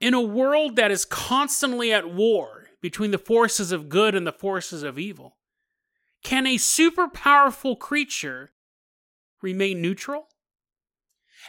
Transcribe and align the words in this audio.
In 0.00 0.14
a 0.14 0.20
world 0.20 0.76
that 0.76 0.90
is 0.90 1.04
constantly 1.04 1.92
at 1.92 2.12
war 2.12 2.66
between 2.80 3.10
the 3.10 3.18
forces 3.18 3.72
of 3.72 3.88
good 3.88 4.14
and 4.14 4.26
the 4.26 4.32
forces 4.32 4.82
of 4.82 4.98
evil, 4.98 5.36
can 6.22 6.46
a 6.46 6.56
super 6.56 7.08
powerful 7.08 7.74
creature 7.76 8.52
remain 9.42 9.82
neutral? 9.82 10.28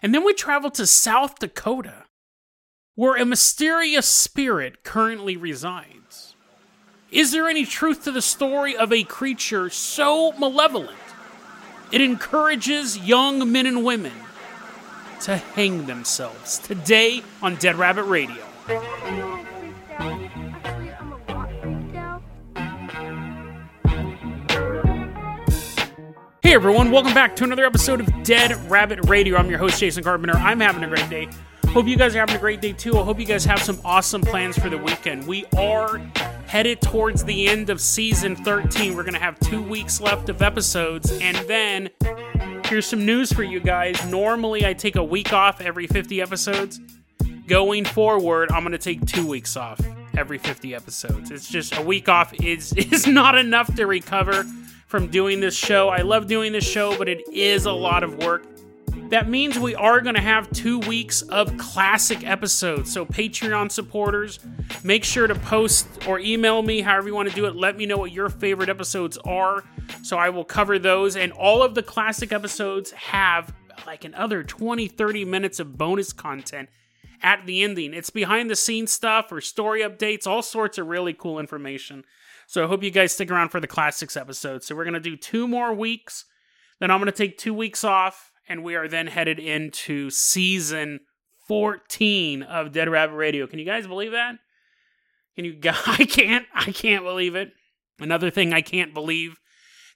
And 0.02 0.14
then 0.14 0.24
we 0.26 0.34
travel 0.34 0.72
to 0.72 0.88
South 0.88 1.40
Dakota, 1.40 2.06
where 2.96 3.16
a 3.16 3.26
mysterious 3.26 4.08
spirit 4.08 4.84
currently 4.84 5.38
resides. 5.38 6.36
Is 7.12 7.31
there 7.31 7.47
any 7.47 7.66
truth 7.66 8.04
to 8.04 8.12
the 8.12 8.22
story 8.22 8.76
of 8.76 8.94
a 8.94 9.04
creature 9.04 9.70
so 9.70 10.31
malevolent 10.34 10.96
it 11.92 12.02
encourages 12.02 13.00
young 13.00 13.52
men 13.52 13.66
and 13.66 13.84
women 13.84 14.13
to 15.22 15.38
hang 15.38 15.86
themselves? 15.86 16.59
Today 16.59 17.22
on 17.41 17.55
Dead 17.55 17.76
Rabbit 17.76 18.04
Radio. 18.04 18.45
Hey 26.42 26.55
everyone, 26.55 26.90
welcome 26.90 27.14
back 27.14 27.36
to 27.36 27.44
another 27.44 27.66
episode 27.66 28.00
of 28.00 28.23
Dead 28.23 28.55
Rabbit 28.72 29.08
Radio. 29.08 29.38
I'm 29.38 29.50
your 29.50 29.59
host, 29.59 29.80
Jason 29.80 30.04
Carpenter. 30.04 30.36
I'm 30.36 30.59
having 30.59 30.84
a 30.84 30.88
great 30.88 31.09
day. 31.09 31.28
Hope 31.67 31.86
you 31.86 31.95
guys 31.95 32.16
are 32.16 32.20
having 32.20 32.36
a 32.36 32.40
great 32.40 32.62
day 32.62 32.73
too. 32.73 32.98
I 32.98 33.04
hope 33.04 33.20
you 33.20 33.26
guys 33.26 33.45
have 33.45 33.62
some 33.62 33.80
awesome 33.86 34.22
plans 34.22 34.58
for 34.58 34.70
the 34.70 34.78
weekend. 34.78 35.28
We 35.28 35.45
are 35.56 36.00
headed 36.48 36.81
towards 36.81 37.23
the 37.23 37.48
end 37.48 37.70
of 37.70 37.80
season 37.80 38.36
13. 38.36 38.95
We're 38.95 39.04
going 39.04 39.14
to 39.14 39.20
have 39.20 39.40
two 39.40 39.62
weeks 39.62 40.02
left 40.02 40.30
of 40.30 40.42
episodes, 40.42 41.12
and 41.22 41.38
then 41.48 41.92
here's 42.70 42.86
some 42.86 43.04
news 43.04 43.34
for 43.34 43.41
you 43.41 43.59
guys. 43.59 44.05
Normally, 44.05 44.66
I 44.66 44.73
take 44.73 44.96
a 44.96 45.04
week 45.04 45.34
off 45.34 45.59
every 45.59 45.88
50 45.88 46.22
episodes. 46.22 46.80
Going 47.48 47.84
forward, 47.84 48.52
I'm 48.52 48.62
going 48.62 48.73
to 48.73 48.78
take 48.78 49.04
two 49.08 49.28
weeks 49.28 49.58
off 49.58 49.82
every 50.16 50.38
50 50.38 50.76
episodes. 50.76 51.32
It's 51.32 51.50
just 51.50 51.76
a 51.76 51.82
week 51.82 52.08
off 52.08 52.31
is 52.44 52.72
is 52.78 53.08
not 53.08 53.36
enough 53.36 53.73
to 53.75 53.88
recover 53.88 54.44
from 54.86 55.08
doing 55.08 55.40
this 55.40 55.56
show. 55.56 55.90
I 55.90 56.03
love 56.03 56.28
doing 56.28 56.52
this 56.52 56.64
show, 56.64 56.95
but 56.95 57.09
it 57.09 57.28
is 57.34 57.66
a 57.66 57.72
lot 57.72 58.03
of 58.03 58.17
work. 58.23 58.45
That 59.10 59.28
means 59.28 59.58
we 59.58 59.74
are 59.74 60.02
going 60.02 60.16
to 60.16 60.22
have 60.22 60.52
two 60.52 60.80
weeks 60.80 61.24
of 61.24 61.58
classic 61.58 62.24
episodes. 62.26 62.92
So, 62.94 63.06
Patreon 63.06 63.72
supporters, 63.72 64.40
make 64.84 65.04
sure 65.04 65.26
to 65.26 65.34
post 65.34 65.88
or 66.08 66.20
email 66.20 66.62
me, 66.62 66.82
however 66.82 67.08
you 67.08 67.16
want 67.16 67.28
to 67.30 67.36
do 67.36 67.46
it. 67.46 67.56
Let 67.56 67.76
me 67.76 67.88
know 67.88 67.98
what 67.98 68.12
your 68.12 68.30
favorite 68.30 68.70
episodes 68.70 69.18
are. 69.26 69.64
So, 70.04 70.18
I 70.18 70.30
will 70.30 70.46
cover 70.46 70.78
those. 70.78 71.16
And 71.16 71.32
all 71.32 71.64
of 71.64 71.74
the 71.74 71.82
classic 71.82 72.32
episodes 72.32 72.92
have 72.92 73.52
like 73.88 74.04
another 74.04 74.44
20, 74.44 74.88
30 74.88 75.26
minutes 75.26 75.60
of 75.60 75.78
bonus 75.78 76.14
content 76.14 76.70
at 77.22 77.46
the 77.46 77.64
ending. 77.64 77.94
It's 77.94 78.10
behind 78.10 78.50
the 78.50 78.56
scenes 78.56 78.92
stuff 78.92 79.32
or 79.32 79.42
story 79.42 79.82
updates, 79.82 80.28
all 80.28 80.42
sorts 80.42 80.78
of 80.78 80.88
really 80.88 81.14
cool 81.14 81.40
information. 81.40 82.06
So 82.48 82.64
I 82.64 82.68
hope 82.68 82.84
you 82.84 82.92
guys 82.92 83.14
stick 83.14 83.32
around 83.32 83.50
for 83.50 83.60
the 83.60 83.68
classics 83.68 84.16
episode. 84.18 84.64
So 84.64 84.76
we're 84.76 84.84
going 84.84 84.94
to 84.94 85.00
do 85.00 85.16
two 85.16 85.48
more 85.48 85.74
weeks. 85.74 86.26
Then 86.80 86.92
I'm 86.92 87.00
going 87.00 87.12
to 87.12 87.18
take 87.18 87.38
two 87.38 87.54
weeks 87.54 87.84
off, 87.84 88.28
and 88.50 88.64
we 88.64 88.75
are 88.75 88.88
then 88.88 89.08
headed 89.08 89.39
into 89.39 90.09
season 90.09 91.00
14 91.47 92.44
of 92.44 92.72
Dead 92.73 92.89
Rabbit 92.89 93.16
Radio. 93.16 93.47
Can 93.47 93.59
you 93.59 93.66
guys 93.66 93.88
believe 93.88 94.11
that? 94.11 94.36
Can 95.36 95.45
you? 95.45 95.58
I 95.64 96.06
can't. 96.06 96.45
I 96.53 96.72
can't 96.72 97.06
believe 97.06 97.36
it. 97.36 97.53
Another 98.00 98.30
thing 98.30 98.52
I 98.52 98.61
can't 98.61 98.94
believe 98.94 99.38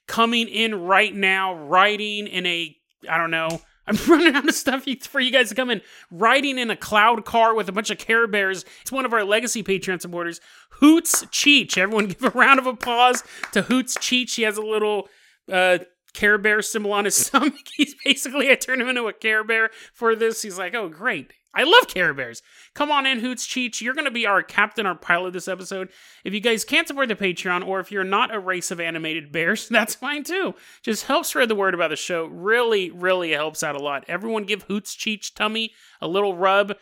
coming 0.06 0.48
in 0.48 0.74
right 0.74 1.14
now, 1.14 1.54
writing 1.54 2.26
in 2.26 2.46
a 2.46 2.74
I 3.08 3.18
don't 3.18 3.30
know 3.30 3.60
I'm 3.86 3.96
running 4.08 4.34
out 4.34 4.48
of 4.48 4.54
stuff 4.54 4.86
for 5.02 5.20
you 5.20 5.30
guys 5.30 5.50
to 5.50 5.54
come 5.54 5.68
in. 5.68 5.82
Riding 6.10 6.58
in 6.58 6.70
a 6.70 6.76
cloud 6.76 7.26
car 7.26 7.54
with 7.54 7.68
a 7.68 7.72
bunch 7.72 7.90
of 7.90 7.98
Care 7.98 8.26
Bears. 8.26 8.64
It's 8.80 8.90
one 8.90 9.04
of 9.04 9.12
our 9.12 9.24
legacy 9.24 9.62
Patreon 9.62 10.00
supporters, 10.00 10.40
Hoots 10.70 11.26
Cheech. 11.26 11.76
Everyone 11.76 12.06
give 12.08 12.24
a 12.24 12.30
round 12.30 12.58
of 12.58 12.66
applause 12.66 13.22
to 13.52 13.62
Hoots 13.62 13.96
Cheech. 13.98 14.36
He 14.36 14.42
has 14.42 14.56
a 14.56 14.62
little 14.62 15.08
uh, 15.52 15.78
Care 16.14 16.38
Bear 16.38 16.62
symbol 16.62 16.92
on 16.92 17.04
his 17.04 17.16
stomach. 17.26 17.68
He's 17.74 17.94
basically, 18.04 18.50
I 18.50 18.54
turned 18.54 18.80
him 18.80 18.88
into 18.88 19.06
a 19.06 19.12
Care 19.12 19.44
Bear 19.44 19.70
for 19.92 20.16
this. 20.16 20.42
He's 20.42 20.58
like, 20.58 20.74
oh, 20.74 20.88
great. 20.88 21.32
I 21.56 21.62
love 21.62 21.86
Care 21.86 22.12
Bears. 22.12 22.42
Come 22.74 22.90
on 22.90 23.06
in, 23.06 23.20
Hoots 23.20 23.46
Cheech. 23.46 23.80
You're 23.80 23.94
going 23.94 24.06
to 24.06 24.10
be 24.10 24.26
our 24.26 24.42
captain, 24.42 24.86
our 24.86 24.96
pilot 24.96 25.32
this 25.32 25.46
episode. 25.46 25.88
If 26.24 26.34
you 26.34 26.40
guys 26.40 26.64
can't 26.64 26.88
support 26.88 27.08
the 27.08 27.14
Patreon, 27.14 27.64
or 27.66 27.78
if 27.78 27.92
you're 27.92 28.02
not 28.02 28.34
a 28.34 28.40
race 28.40 28.72
of 28.72 28.80
animated 28.80 29.30
bears, 29.30 29.68
that's 29.70 29.94
fine 29.94 30.24
too. 30.24 30.54
Just 30.82 31.06
help 31.06 31.26
spread 31.26 31.48
the 31.48 31.54
word 31.54 31.74
about 31.74 31.90
the 31.90 31.96
show. 31.96 32.26
Really, 32.26 32.90
really 32.90 33.30
helps 33.30 33.62
out 33.62 33.76
a 33.76 33.82
lot. 33.82 34.04
Everyone 34.08 34.44
give 34.44 34.64
Hoots 34.64 34.96
Cheech 34.96 35.32
tummy 35.34 35.72
a 36.00 36.08
little 36.08 36.36
rub. 36.36 36.74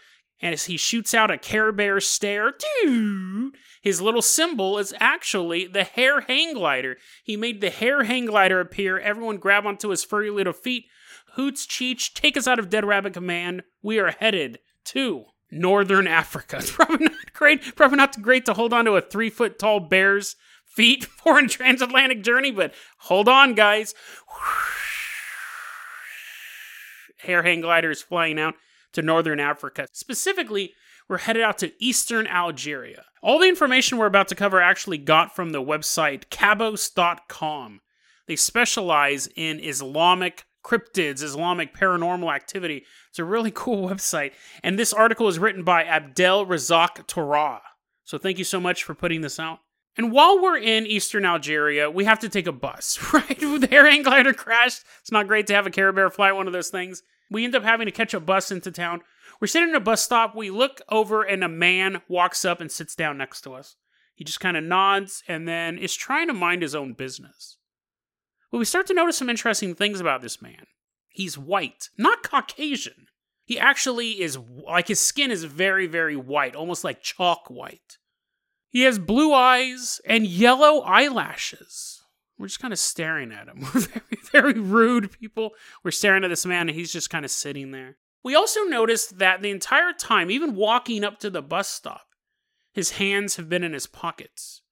And 0.43 0.53
as 0.53 0.65
he 0.65 0.77
shoots 0.77 1.15
out 1.15 1.31
a 1.31 1.39
Care 1.39 1.71
Bear 1.71 2.01
stare, 2.01 2.55
his 3.81 4.03
little 4.03 4.21
symbol 4.21 4.77
is 4.77 4.93
actually 4.99 5.69
the 5.69 5.85
hare 5.85 6.23
hang 6.23 6.55
glider. 6.55 6.97
He 7.23 7.37
made 7.37 7.61
the 7.61 7.71
hare 7.71 8.03
hang 8.03 8.27
glider 8.27 8.59
appear. 8.59 8.99
Everyone 8.99 9.37
grab 9.37 9.65
onto 9.65 9.91
his 9.91 10.03
furry 10.03 10.31
little 10.31 10.53
feet 10.53 10.87
Hoots 11.35 11.67
Cheech, 11.67 12.13
take 12.13 12.37
us 12.37 12.47
out 12.47 12.59
of 12.59 12.69
Dead 12.69 12.85
Rabbit 12.85 13.15
Command. 13.15 13.63
We 13.83 13.99
are 13.99 14.11
headed 14.11 14.59
to 14.87 15.25
Northern 15.51 16.07
Africa. 16.07 16.59
It's 16.59 16.71
probably 16.73 17.07
not 17.07 17.33
great, 17.33 17.75
probably 17.75 17.97
not 17.97 18.21
great 18.21 18.45
to 18.47 18.55
hold 18.55 18.73
on 18.73 18.85
to 18.85 18.97
a 18.97 19.01
three 19.01 19.31
foot 19.31 19.59
tall 19.59 19.81
bear's 19.81 20.37
feet 20.67 21.05
for 21.23 21.39
a 21.39 21.49
transatlantic 21.49 22.23
journey, 22.23 22.51
but 22.51 22.75
hold 22.99 23.29
on, 23.29 23.55
guys. 23.55 23.95
Hare 27.19 27.43
hang 27.43 27.61
gliders 27.61 28.03
flying 28.03 28.39
out 28.39 28.55
to 28.93 29.03
Northern 29.03 29.41
Africa. 29.41 29.87
Specifically, 29.93 30.75
we're 31.09 31.19
headed 31.19 31.43
out 31.43 31.59
to 31.59 31.73
Eastern 31.83 32.27
Algeria. 32.27 33.05
All 33.23 33.39
the 33.39 33.49
information 33.49 33.99
we're 33.99 34.07
about 34.07 34.29
to 34.29 34.35
cover 34.35 34.61
actually 34.61 34.99
got 34.99 35.35
from 35.35 35.51
the 35.51 35.63
website 35.63 36.27
cabos.com. 36.31 37.81
They 38.27 38.37
specialize 38.37 39.29
in 39.37 39.61
Islamic 39.61 40.45
cryptids, 40.65 41.23
Islamic 41.23 41.75
paranormal 41.75 42.35
activity. 42.35 42.85
It's 43.11 43.19
a 43.19 43.25
really 43.25 43.51
cool 43.55 43.89
website. 43.89 44.33
And 44.63 44.79
this 44.79 44.93
article 44.93 45.29
is 45.29 45.39
written 45.39 45.65
by 45.65 45.85
Abdel 45.85 46.47
Razak 46.47 47.07
Torah. 47.07 47.63
So 48.05 48.19
thank 48.19 48.39
you 48.39 48.45
so 48.45 48.61
much 48.61 48.85
for 48.85 48.95
putting 48.95 49.21
this 49.21 49.39
out. 49.39 49.61
And 49.97 50.11
while 50.11 50.41
we're 50.41 50.57
in 50.57 50.87
eastern 50.87 51.27
Algeria, 51.27 51.91
we 51.91 52.05
have 52.05 52.21
to 52.21 52.29
take 52.29 52.47
a 52.47 52.53
bus, 52.53 52.99
right? 53.13 53.39
the 53.39 53.69
air 53.71 53.89
hang 53.89 54.03
glider 54.03 54.33
crashed. 54.35 54.85
It's 55.01 55.13
not 55.13 55.29
great 55.29 55.47
to 55.49 55.55
have 55.55 55.67
a 55.67 55.71
Care 55.71 56.11
fly 56.11 56.33
one 56.33 56.47
of 56.47 56.53
those 56.53 56.71
things. 56.71 57.03
We 57.33 57.45
end 57.45 57.55
up 57.55 57.63
having 57.63 57.87
to 57.87 57.93
catch 57.93 58.15
a 58.15 58.21
bus 58.21 58.51
into 58.51 58.71
town. 58.71 59.01
We're 59.41 59.47
sitting 59.49 59.71
in 59.71 59.75
a 59.75 59.81
bus 59.81 60.03
stop. 60.03 60.37
We 60.37 60.51
look 60.51 60.81
over, 60.89 61.23
and 61.23 61.43
a 61.43 61.49
man 61.49 62.03
walks 62.09 62.45
up 62.45 62.61
and 62.61 62.71
sits 62.71 62.95
down 62.95 63.19
next 63.19 63.41
to 63.43 63.55
us. 63.55 63.77
He 64.15 64.25
just 64.25 64.41
kind 64.41 64.57
of 64.57 64.65
nods 64.65 65.23
and 65.27 65.49
then 65.49 65.79
is 65.79 65.95
trying 65.95 66.29
to 66.29 66.35
mind 66.35 66.63
his 66.63 66.75
own 66.75 66.93
business. 66.93 67.57
But 68.51 68.59
we 68.59 68.67
start 68.67 68.87
to 68.89 68.95
notice 68.95 69.17
some 69.17 69.31
interesting 69.31 69.75
things 69.75 69.99
about 69.99 70.21
this 70.21 70.43
man. 70.43 70.67
He's 71.09 71.39
white, 71.39 71.89
not 71.97 72.23
Caucasian. 72.23 73.07
He 73.45 73.59
actually 73.59 74.21
is, 74.21 74.39
like, 74.39 74.89
his 74.89 75.01
skin 75.01 75.31
is 75.31 75.45
very, 75.45 75.87
very 75.87 76.17
white, 76.17 76.55
almost 76.55 76.85
like 76.85 77.03
chalk 77.03 77.49
white. 77.49 77.99
He 78.69 78.83
has 78.83 78.99
blue 78.99 79.35
eyes 79.35 80.01
and 80.07 80.27
yellow 80.27 80.81
eyelashes. 80.81 82.02
We're 82.39 82.47
just 82.47 82.61
kind 82.61 82.73
of 82.73 82.79
staring 82.79 83.33
at 83.33 83.49
him. 83.49 83.61
We're 83.75 83.81
very, 83.81 84.23
very 84.33 84.61
rude 84.61 85.13
people. 85.13 85.51
We're 85.85 85.91
staring 85.91 86.25
at 86.25 86.29
this 86.29 86.47
man, 86.47 86.69
and 86.69 86.77
he's 86.77 86.93
just 86.93 87.11
kind 87.11 87.25
of 87.25 87.31
sitting 87.31 87.71
there. 87.71 87.97
We 88.25 88.35
also 88.35 88.63
noticed 88.63 89.19
that 89.19 89.43
the 89.43 89.51
entire 89.51 89.93
time, 89.93 90.31
even 90.31 90.55
walking 90.55 91.05
up 91.05 91.19
to 91.21 91.31
the 91.31 91.43
bus 91.43 91.69
stop, 91.69 92.07
his 92.73 92.93
hands 92.93 93.37
have 93.37 93.49
been 93.49 93.65
in 93.65 93.73
his 93.73 93.87
pockets. 93.87 94.63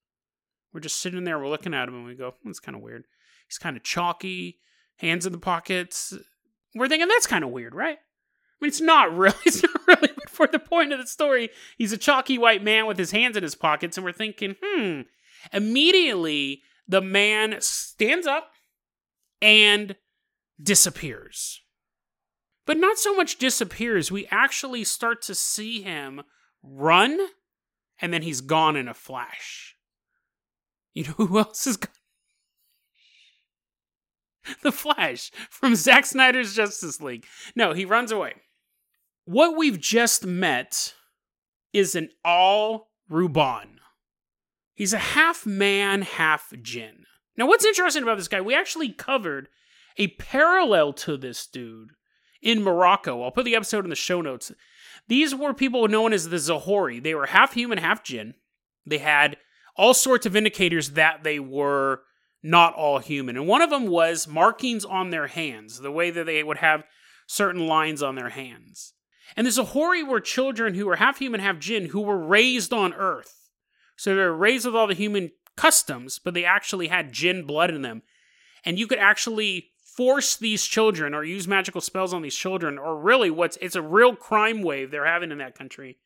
We're 0.73 0.79
just 0.79 0.99
sitting 0.99 1.23
there, 1.23 1.37
we're 1.37 1.49
looking 1.49 1.73
at 1.73 1.87
him, 1.87 1.95
and 1.95 2.05
we 2.05 2.15
go, 2.15 2.35
that's 2.45 2.59
kind 2.59 2.75
of 2.75 2.81
weird. 2.81 3.05
He's 3.47 3.57
kind 3.57 3.75
of 3.75 3.83
chalky, 3.83 4.59
hands 4.97 5.25
in 5.25 5.33
the 5.33 5.37
pockets. 5.37 6.13
We're 6.73 6.87
thinking 6.87 7.09
that's 7.09 7.27
kind 7.27 7.43
of 7.43 7.49
weird, 7.49 7.75
right? 7.75 7.97
I 7.97 8.63
mean, 8.65 8.69
it's 8.69 8.81
not 8.81 9.13
really. 9.17 9.35
It's 9.45 9.61
not 9.61 9.87
really. 9.87 10.09
But 10.15 10.29
for 10.29 10.47
the 10.47 10.59
point 10.59 10.93
of 10.93 10.99
the 10.99 11.07
story, 11.07 11.49
he's 11.77 11.91
a 11.91 11.97
chalky 11.97 12.37
white 12.37 12.63
man 12.63 12.85
with 12.85 12.97
his 12.97 13.11
hands 13.11 13.35
in 13.35 13.43
his 13.43 13.55
pockets, 13.55 13.97
and 13.97 14.05
we're 14.05 14.13
thinking, 14.13 14.55
hmm. 14.63 15.01
Immediately, 15.51 16.61
the 16.91 17.01
man 17.01 17.55
stands 17.59 18.27
up 18.27 18.51
and 19.41 19.95
disappears. 20.61 21.61
But 22.67 22.77
not 22.77 22.97
so 22.97 23.15
much 23.15 23.37
disappears. 23.37 24.11
We 24.11 24.27
actually 24.29 24.83
start 24.83 25.21
to 25.23 25.33
see 25.33 25.81
him 25.81 26.21
run, 26.61 27.17
and 27.99 28.13
then 28.13 28.21
he's 28.21 28.41
gone 28.41 28.75
in 28.75 28.89
a 28.89 28.93
flash. 28.93 29.75
You 30.93 31.05
know 31.05 31.13
who 31.17 31.39
else 31.39 31.65
is 31.65 31.77
gone? 31.77 31.93
the 34.63 34.71
Flash 34.71 35.31
from 35.49 35.75
Zack 35.75 36.05
Snyder's 36.05 36.55
Justice 36.55 36.99
League. 36.99 37.25
No, 37.55 37.73
he 37.73 37.85
runs 37.85 38.11
away. 38.11 38.33
What 39.23 39.55
we've 39.55 39.79
just 39.79 40.25
met 40.25 40.95
is 41.73 41.95
an 41.95 42.09
Al 42.25 42.89
Ruban. 43.09 43.80
He's 44.81 44.93
a 44.93 44.97
half 44.97 45.45
man, 45.45 46.01
half 46.01 46.51
jinn. 46.59 47.05
Now, 47.37 47.45
what's 47.45 47.65
interesting 47.65 48.01
about 48.01 48.17
this 48.17 48.27
guy, 48.27 48.41
we 48.41 48.55
actually 48.55 48.89
covered 48.89 49.47
a 49.97 50.07
parallel 50.07 50.91
to 50.93 51.17
this 51.17 51.45
dude 51.45 51.91
in 52.41 52.63
Morocco. 52.63 53.21
I'll 53.21 53.29
put 53.29 53.45
the 53.45 53.55
episode 53.55 53.83
in 53.83 53.91
the 53.91 53.95
show 53.95 54.21
notes. 54.21 54.51
These 55.07 55.35
were 55.35 55.53
people 55.53 55.87
known 55.87 56.13
as 56.13 56.29
the 56.29 56.39
Zahori. 56.39 56.99
They 56.99 57.13
were 57.13 57.27
half 57.27 57.53
human, 57.53 57.77
half 57.77 58.03
jinn. 58.03 58.33
They 58.83 58.97
had 58.97 59.37
all 59.77 59.93
sorts 59.93 60.25
of 60.25 60.35
indicators 60.35 60.89
that 60.93 61.23
they 61.23 61.39
were 61.39 62.01
not 62.41 62.73
all 62.73 62.97
human. 62.97 63.37
And 63.37 63.45
one 63.45 63.61
of 63.61 63.69
them 63.69 63.85
was 63.85 64.27
markings 64.27 64.83
on 64.83 65.11
their 65.11 65.27
hands, 65.27 65.81
the 65.81 65.91
way 65.91 66.09
that 66.09 66.25
they 66.25 66.41
would 66.41 66.57
have 66.57 66.85
certain 67.27 67.67
lines 67.67 68.01
on 68.01 68.15
their 68.15 68.29
hands. 68.29 68.93
And 69.37 69.45
the 69.45 69.51
Zahori 69.51 70.01
were 70.01 70.19
children 70.19 70.73
who 70.73 70.87
were 70.87 70.95
half 70.95 71.19
human, 71.19 71.39
half 71.39 71.59
jinn, 71.59 71.89
who 71.89 72.01
were 72.01 72.17
raised 72.17 72.73
on 72.73 72.95
Earth. 72.95 73.40
So 73.95 74.15
they 74.15 74.21
were 74.21 74.35
raised 74.35 74.65
with 74.65 74.75
all 74.75 74.87
the 74.87 74.93
human 74.93 75.31
customs, 75.55 76.19
but 76.19 76.33
they 76.33 76.45
actually 76.45 76.87
had 76.87 77.11
jinn 77.11 77.45
blood 77.45 77.69
in 77.69 77.81
them. 77.81 78.01
And 78.65 78.79
you 78.79 78.87
could 78.87 78.99
actually 78.99 79.71
force 79.95 80.35
these 80.35 80.65
children 80.65 81.13
or 81.13 81.23
use 81.23 81.47
magical 81.47 81.81
spells 81.81 82.13
on 82.13 82.21
these 82.21 82.35
children, 82.35 82.77
or 82.77 82.99
really 82.99 83.29
what's 83.29 83.57
it's 83.61 83.75
a 83.75 83.81
real 83.81 84.15
crime 84.15 84.61
wave 84.61 84.89
they're 84.91 85.05
having 85.05 85.31
in 85.31 85.37
that 85.39 85.57
country. 85.57 85.97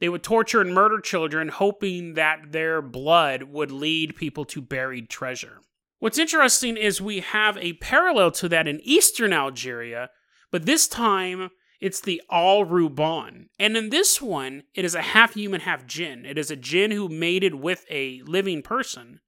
They 0.00 0.08
would 0.08 0.22
torture 0.22 0.60
and 0.60 0.72
murder 0.72 1.00
children, 1.00 1.48
hoping 1.48 2.14
that 2.14 2.52
their 2.52 2.80
blood 2.80 3.44
would 3.44 3.72
lead 3.72 4.16
people 4.16 4.44
to 4.46 4.62
buried 4.62 5.10
treasure. 5.10 5.60
What's 5.98 6.18
interesting 6.18 6.76
is 6.76 7.00
we 7.00 7.20
have 7.20 7.56
a 7.58 7.72
parallel 7.74 8.30
to 8.32 8.48
that 8.50 8.68
in 8.68 8.80
eastern 8.84 9.32
Algeria, 9.32 10.10
but 10.52 10.64
this 10.64 10.86
time 10.86 11.50
it's 11.80 12.00
the 12.00 12.22
Al 12.30 12.64
Ruban. 12.64 13.46
And 13.58 13.76
in 13.76 13.90
this 13.90 14.20
one, 14.20 14.64
it 14.74 14.84
is 14.84 14.94
a 14.94 15.02
half 15.02 15.34
human, 15.34 15.60
half 15.60 15.86
jinn. 15.86 16.24
It 16.24 16.38
is 16.38 16.50
a 16.50 16.56
jinn 16.56 16.90
who 16.90 17.08
mated 17.08 17.54
with 17.54 17.84
a 17.90 18.22
living 18.24 18.62
person. 18.62 19.20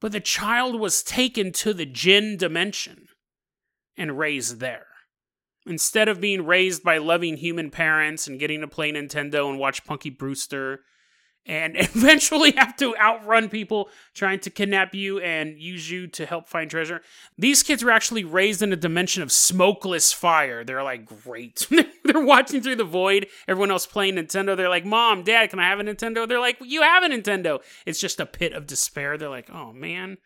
But 0.00 0.12
the 0.12 0.20
child 0.20 0.80
was 0.80 1.02
taken 1.02 1.52
to 1.52 1.74
the 1.74 1.86
jinn 1.86 2.36
dimension 2.36 3.08
and 3.96 4.18
raised 4.18 4.60
there. 4.60 4.86
Instead 5.66 6.08
of 6.08 6.20
being 6.20 6.46
raised 6.46 6.82
by 6.82 6.98
loving 6.98 7.36
human 7.36 7.70
parents 7.70 8.26
and 8.26 8.40
getting 8.40 8.60
to 8.62 8.68
play 8.68 8.90
Nintendo 8.92 9.50
and 9.50 9.58
watch 9.58 9.84
Punky 9.84 10.08
Brewster 10.08 10.80
and 11.46 11.76
eventually 11.78 12.52
have 12.52 12.76
to 12.76 12.96
outrun 12.96 13.48
people 13.48 13.88
trying 14.14 14.40
to 14.40 14.50
kidnap 14.50 14.94
you 14.94 15.18
and 15.20 15.58
use 15.58 15.90
you 15.90 16.06
to 16.08 16.26
help 16.26 16.48
find 16.48 16.70
treasure. 16.70 17.02
These 17.38 17.62
kids 17.62 17.82
were 17.82 17.90
actually 17.90 18.24
raised 18.24 18.62
in 18.62 18.72
a 18.72 18.76
dimension 18.76 19.22
of 19.22 19.32
smokeless 19.32 20.12
fire. 20.12 20.64
They're 20.64 20.82
like, 20.82 21.06
great. 21.06 21.66
They're 22.04 22.24
watching 22.24 22.60
through 22.60 22.76
the 22.76 22.84
void, 22.84 23.26
everyone 23.46 23.70
else 23.70 23.86
playing 23.86 24.14
Nintendo. 24.14 24.56
They're 24.56 24.68
like, 24.68 24.84
Mom, 24.84 25.22
Dad, 25.22 25.50
can 25.50 25.58
I 25.58 25.68
have 25.68 25.80
a 25.80 25.84
Nintendo? 25.84 26.26
They're 26.26 26.40
like, 26.40 26.58
You 26.60 26.82
have 26.82 27.04
a 27.04 27.08
Nintendo. 27.08 27.60
It's 27.86 28.00
just 28.00 28.20
a 28.20 28.26
pit 28.26 28.52
of 28.52 28.66
despair. 28.66 29.16
They're 29.16 29.28
like, 29.28 29.50
Oh 29.50 29.72
man. 29.72 30.18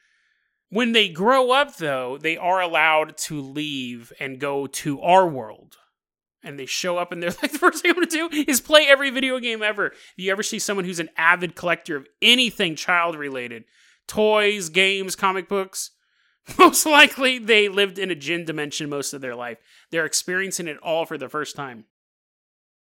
When 0.71 0.93
they 0.93 1.09
grow 1.09 1.53
up, 1.53 1.77
though, 1.77 2.19
they 2.19 2.37
are 2.37 2.61
allowed 2.61 3.17
to 3.19 3.41
leave 3.41 4.13
and 4.19 4.41
go 4.41 4.67
to 4.67 5.01
our 5.03 5.29
world 5.29 5.77
and 6.45 6.59
they 6.59 6.67
show 6.67 6.99
up 6.99 7.13
and 7.13 7.23
they're 7.23 7.31
like 7.43 7.53
the 7.53 7.59
first 7.59 7.83
thing 7.83 7.91
I'm 7.91 7.97
gonna 7.97 8.07
do 8.07 8.29
is 8.47 8.61
play 8.61 8.87
every 8.87 9.11
video 9.11 9.39
game 9.39 9.63
ever. 9.63 9.87
If 9.87 10.15
you 10.17 10.31
ever 10.33 10.43
see 10.43 10.59
someone 10.59 10.85
who's 10.85 11.01
an 11.01 11.11
avid 11.17 11.57
collector 11.57 11.97
of 11.97 12.07
anything 12.23 12.77
child 12.77 13.17
related, 13.17 13.65
toys, 14.07 14.69
games, 14.69 15.17
comic 15.17 15.49
books, 15.49 15.91
most 16.59 16.87
likely 16.87 17.39
they 17.39 17.69
lived 17.69 17.99
in 17.99 18.11
a 18.11 18.15
jinn 18.15 18.45
dimension 18.45 18.89
most 18.89 19.13
of 19.13 19.21
their 19.21 19.35
life. 19.35 19.59
They're 19.91 20.07
experiencing 20.07 20.69
it 20.69 20.79
all 20.79 21.07
for 21.07 21.19
the 21.19 21.29
first 21.29 21.57
time. 21.57 21.85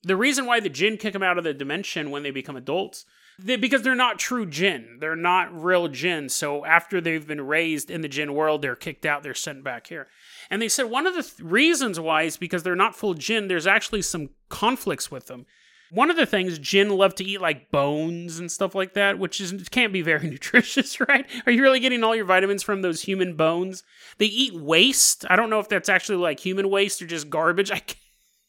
The 0.04 0.18
reason 0.18 0.45
why 0.45 0.60
the 0.60 0.69
jinn 0.69 0.98
kick 0.98 1.13
them 1.13 1.24
out 1.24 1.38
of 1.38 1.45
the 1.45 1.54
dimension 1.54 2.12
when 2.12 2.24
they 2.24 2.31
become 2.31 2.57
adults 2.57 3.06
they, 3.39 3.56
because 3.56 3.81
they're 3.81 3.95
not 3.95 4.19
true 4.19 4.45
jinn. 4.45 4.98
They're 5.00 5.15
not 5.15 5.54
real 5.54 5.88
jinn. 5.88 6.30
So 6.30 6.65
after 6.65 7.01
they've 7.01 7.25
been 7.25 7.42
raised 7.42 7.89
in 7.89 8.01
the 8.01 8.07
jinn 8.07 8.33
world, 8.33 8.62
they're 8.62 8.75
kicked 8.75 9.06
out. 9.06 9.24
They're 9.24 9.33
sent 9.33 9.63
back 9.63 9.88
here. 9.88 10.07
And 10.53 10.61
they 10.61 10.69
said 10.69 10.83
one 10.83 11.07
of 11.07 11.15
the 11.15 11.23
th- 11.23 11.39
reasons 11.39 12.00
why 12.00 12.21
is 12.21 12.38
because 12.38 12.61
they're 12.61 12.75
not 12.75 12.95
full 12.95 13.15
jinn. 13.15 13.47
There's 13.47 13.65
actually 13.65 14.03
some 14.03 14.29
conflicts 14.50 15.09
with 15.09 15.25
them. 15.25 15.47
One 15.89 16.11
of 16.11 16.15
the 16.15 16.27
things 16.27 16.59
jinn 16.59 16.89
love 16.91 17.15
to 17.15 17.23
eat 17.23 17.41
like 17.41 17.71
bones 17.71 18.38
and 18.38 18.51
stuff 18.51 18.75
like 18.75 18.94
that, 18.94 19.17
which 19.17 19.41
is 19.41 19.67
can't 19.69 19.91
be 19.91 20.03
very 20.03 20.29
nutritious, 20.29 21.00
right? 21.00 21.25
Are 21.47 21.51
you 21.51 21.63
really 21.63 21.79
getting 21.79 22.03
all 22.03 22.15
your 22.15 22.25
vitamins 22.25 22.61
from 22.61 22.83
those 22.83 23.01
human 23.01 23.35
bones? 23.35 23.81
They 24.19 24.27
eat 24.27 24.53
waste. 24.53 25.25
I 25.27 25.38
don't 25.38 25.50
know 25.50 25.59
if 25.59 25.69
that's 25.69 25.89
actually 25.89 26.19
like 26.19 26.39
human 26.39 26.69
waste 26.69 27.01
or 27.01 27.07
just 27.07 27.31
garbage. 27.31 27.71
I 27.71 27.79
can't. 27.79 27.97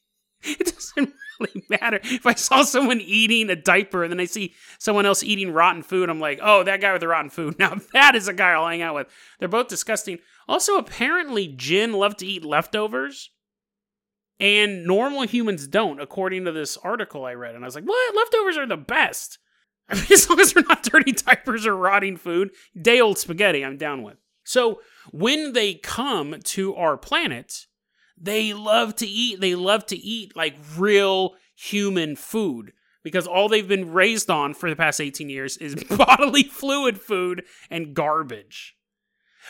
it 0.61 0.75
doesn't 0.75 1.15
really 1.41 1.65
matter. 1.71 2.01
If 2.03 2.27
I 2.27 2.35
saw 2.35 2.63
someone 2.63 3.01
eating 3.01 3.51
a 3.51 3.57
diaper 3.57 4.03
and 4.03 4.13
then 4.13 4.21
I 4.21 4.25
see 4.25 4.55
someone 4.79 5.07
else 5.07 5.23
eating 5.23 5.53
rotten 5.53 5.83
food, 5.83 6.09
I'm 6.09 6.21
like, 6.21 6.41
oh, 6.43 6.63
that 6.65 6.81
guy 6.81 6.93
with 6.93 7.01
the 7.01 7.09
rotten 7.09 7.31
food. 7.31 7.59
Now 7.65 7.77
that 7.93 8.15
is 8.15 8.29
a 8.29 8.33
guy 8.33 8.51
I'll 8.51 8.69
hang 8.69 8.83
out 8.83 8.95
with. 8.95 9.07
They're 9.39 9.49
both 9.49 9.69
disgusting. 9.69 10.19
Also, 10.49 10.77
apparently, 10.77 11.49
Jin 11.49 11.93
love 11.93 12.17
to 12.19 12.27
eat 12.27 12.45
leftovers. 12.45 13.31
And 14.41 14.85
normal 14.85 15.23
humans 15.23 15.69
don't, 15.69 16.01
according 16.01 16.45
to 16.45 16.53
this 16.53 16.77
article 16.77 17.25
I 17.25 17.35
read. 17.35 17.55
And 17.55 17.65
I 17.65 17.69
was 17.69 17.75
like, 17.75 17.85
what? 17.85 18.17
Leftovers 18.17 18.57
are 18.57 18.67
the 18.67 18.77
best. 18.77 19.39
I 19.89 19.95
mean, 19.95 20.07
as 20.13 20.29
long 20.29 20.41
as 20.41 20.53
they're 20.53 20.65
not 20.69 20.83
dirty 20.83 21.13
diapers 21.13 21.67
or 21.67 21.77
rotting 21.77 22.17
food, 22.17 22.51
day 22.81 23.01
old 23.01 23.19
spaghetti, 23.19 23.65
I'm 23.65 23.77
down 23.77 24.03
with. 24.03 24.17
So 24.45 24.81
when 25.11 25.53
they 25.53 25.75
come 25.75 26.37
to 26.43 26.75
our 26.75 26.97
planet, 26.97 27.67
they 28.17 28.53
love 28.53 28.97
to 28.97 29.07
eat. 29.07 29.41
They 29.41 29.55
love 29.55 29.87
to 29.87 29.97
eat 29.97 30.37
like 30.37 30.57
real 30.77 31.35
human 31.55 32.17
food 32.17 32.73
because 33.03 33.27
all 33.27 33.49
they've 33.49 33.69
been 33.69 33.93
raised 33.93 34.31
on 34.31 34.55
for 34.55 34.69
the 34.69 34.77
past 34.77 35.01
18 35.01 35.29
years 35.29 35.57
is 35.59 35.75
bodily 35.97 36.45
fluid 36.45 37.01
food 37.01 37.45
and 37.71 37.95
garbage. 37.95 38.77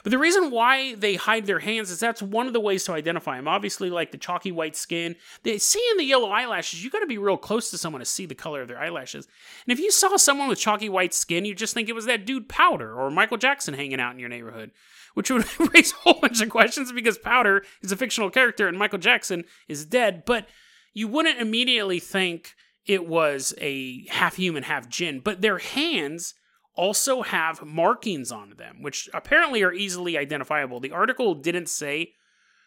But 0.03 0.11
the 0.11 0.19
reason 0.19 0.51
why 0.51 0.97
they 0.97 1.15
hide 1.15 1.47
their 1.47 1.61
hands 1.61 1.91
is 1.91 2.01
that's 2.01 2.21
one 2.21 2.49
of 2.49 2.53
the 2.53 2.61
ways 2.61 2.83
to 2.85 2.93
identify 2.93 3.37
them. 3.37 3.47
Obviously, 3.47 3.91
like 3.91 4.11
the 4.11 4.19
chalky 4.19 4.51
white 4.51 4.75
skin, 4.75 5.15
they 5.45 5.57
see 5.59 5.83
in 5.93 5.99
the 5.99 6.05
yellow 6.05 6.31
eyelashes, 6.31 6.83
you 6.83 6.91
got 6.91 7.01
to 7.01 7.07
be 7.07 7.19
real 7.19 7.37
close 7.37 7.71
to 7.71 7.79
someone 7.79 8.01
to 8.01 8.07
see 8.07 8.27
the 8.27 8.35
color 8.35 8.61
of 8.61 8.67
their 8.67 8.79
eyelashes. 8.79 9.29
And 9.67 9.73
if 9.73 9.79
you 9.79 9.93
saw 9.93 10.17
someone 10.17 10.49
with 10.49 10.59
chalky 10.59 10.89
white 10.89 11.15
skin, 11.15 11.45
you 11.45 11.55
just 11.55 11.75
think 11.75 11.89
it 11.89 11.95
was 11.95 12.07
that 12.07 12.27
dude 12.27 12.49
Powder 12.49 12.93
or 12.93 13.11
Michael 13.11 13.37
Jackson 13.37 13.75
hanging 13.75 14.01
out 14.01 14.15
in 14.15 14.19
your 14.19 14.29
neighborhood 14.29 14.73
which 15.15 15.31
would 15.31 15.47
raise 15.75 15.93
a 15.93 15.97
whole 15.97 16.21
bunch 16.21 16.41
of 16.41 16.51
questions 16.51 16.93
because 16.93 17.19
Powder 17.19 17.65
is 17.83 17.93
a 17.93 17.97
fictional 17.97 18.31
character 18.31 18.69
and 18.69 18.79
Michael 18.79 18.99
Jackson 18.99 19.45
is 19.69 19.85
dead, 19.85 20.25
but 20.25 20.47
you 20.93 21.09
wouldn't 21.09 21.41
immediately 21.41 21.99
think 21.99 22.55
it 22.87 23.07
was 23.07 23.55
a 23.59 24.07
half 24.09 24.37
human, 24.37 24.65
half 24.65 24.89
jinn. 24.89 25.21
But 25.21 25.41
their 25.41 25.59
hands 25.59 26.35
also 26.77 27.23
have 27.23 27.65
markings 27.65 28.31
on 28.31 28.55
them, 28.57 28.83
which 28.83 29.09
apparently 29.15 29.63
are 29.63 29.73
easily 29.73 30.19
identifiable. 30.19 30.81
The 30.81 30.93
article 30.93 31.35
didn't 31.35 31.69
say 31.69 32.13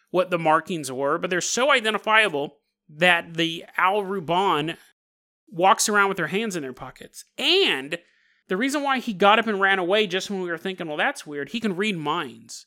what 0.10 0.30
the 0.30 0.40
markings 0.40 0.92
were, 0.92 1.18
but 1.18 1.30
they're 1.30 1.42
so 1.42 1.72
identifiable 1.72 2.58
that 2.90 3.34
the 3.36 3.66
Al 3.76 4.02
Ruban 4.02 4.78
walks 5.50 5.90
around 5.90 6.08
with 6.08 6.18
their 6.18 6.28
hands 6.28 6.56
in 6.56 6.64
their 6.64 6.74
pockets. 6.74 7.26
And 7.38 8.00
the 8.48 8.58
reason 8.58 8.84
why 8.84 9.00
he 9.00 9.14
got 9.14 9.40
up 9.40 9.48
and 9.48 9.60
ran 9.60 9.80
away 9.80 10.08
just 10.08 10.30
when 10.30 10.42
we 10.42 10.50
were 10.50 10.58
thinking, 10.58 10.88
well, 10.88 10.98
that's 10.98 11.28
weird, 11.28 11.50
he 11.50 11.60
can 11.60 11.76
read 11.76 11.98
minds. 11.98 12.66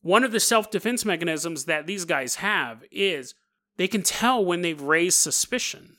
One 0.00 0.24
of 0.24 0.32
the 0.32 0.40
self 0.40 0.70
defense 0.70 1.04
mechanisms 1.04 1.64
that 1.64 1.86
these 1.86 2.04
guys 2.04 2.36
have 2.36 2.84
is 2.90 3.34
they 3.76 3.88
can 3.88 4.02
tell 4.02 4.44
when 4.44 4.62
they've 4.62 4.80
raised 4.80 5.18
suspicion. 5.18 5.96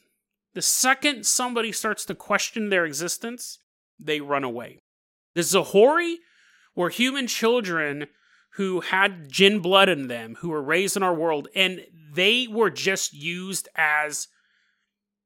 The 0.53 0.61
second 0.61 1.25
somebody 1.25 1.71
starts 1.71 2.05
to 2.05 2.15
question 2.15 2.69
their 2.69 2.85
existence, 2.85 3.59
they 3.99 4.21
run 4.21 4.43
away. 4.43 4.79
The 5.33 5.43
Zahori 5.43 6.19
were 6.75 6.89
human 6.89 7.27
children 7.27 8.07
who 8.51 8.79
had 8.79 9.29
jinn 9.29 9.59
blood 9.59 9.89
in 9.89 10.07
them, 10.07 10.35
who 10.39 10.49
were 10.49 10.61
raised 10.61 10.95
in 10.95 11.03
our 11.03 11.13
world, 11.13 11.49
and 11.55 11.85
they 12.13 12.47
were 12.49 12.69
just 12.69 13.13
used 13.13 13.67
as 13.75 14.29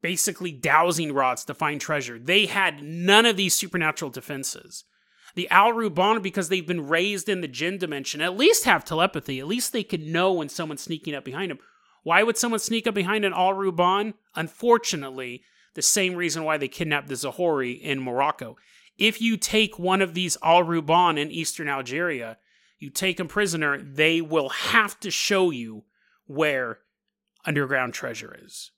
basically 0.02 0.52
dowsing 0.52 1.14
rods 1.14 1.44
to 1.46 1.54
find 1.54 1.80
treasure. 1.80 2.18
They 2.20 2.46
had 2.46 2.84
none 2.84 3.26
of 3.26 3.38
these 3.38 3.56
supernatural 3.56 4.12
defenses. 4.12 4.86
The 5.36 5.50
Al 5.50 5.74
Ruban, 5.74 6.22
because 6.22 6.50
they've 6.50 6.66
been 6.66 6.88
raised 6.88 7.30
in 7.30 7.42
the 7.42 7.48
jinn 7.48 7.78
dimension, 7.78 8.22
at 8.22 8.38
least 8.38 8.66
have 8.66 8.84
telepathy. 8.84 9.40
At 9.40 9.48
least 9.48 9.74
they 9.74 9.84
could 9.84 10.06
know 10.06 10.34
when 10.34 10.50
someone's 10.50 10.82
sneaking 10.82 11.16
up 11.16 11.24
behind 11.24 11.52
them. 11.52 11.60
Why 12.04 12.24
would 12.24 12.38
someone 12.38 12.60
sneak 12.60 12.88
up 12.88 12.96
behind 12.96 13.26
an 13.26 13.34
Al 13.34 13.54
Ruban? 13.54 14.14
Unfortunately, 14.36 15.44
the 15.76 15.82
same 15.82 16.16
reason 16.16 16.44
why 16.44 16.58
they 16.58 16.68
kidnapped 16.68 17.08
the 17.08 17.16
Zahori 17.16 17.74
in 17.74 18.02
Morocco. 18.02 18.58
If 18.98 19.22
you 19.22 19.38
take 19.38 19.78
one 19.78 20.02
of 20.02 20.14
these 20.14 20.38
Al 20.44 20.64
Ruban 20.64 21.20
in 21.20 21.32
eastern 21.32 21.70
Algeria, 21.70 22.38
you 22.80 22.90
take 22.90 23.18
them 23.18 23.28
prisoner, 23.28 23.82
they 23.82 24.22
will 24.22 24.50
have 24.50 25.00
to 25.02 25.12
show 25.12 25.52
you 25.52 25.84
where 26.26 26.80
underground 27.46 27.94
treasure 27.94 28.36
is. 28.44 28.72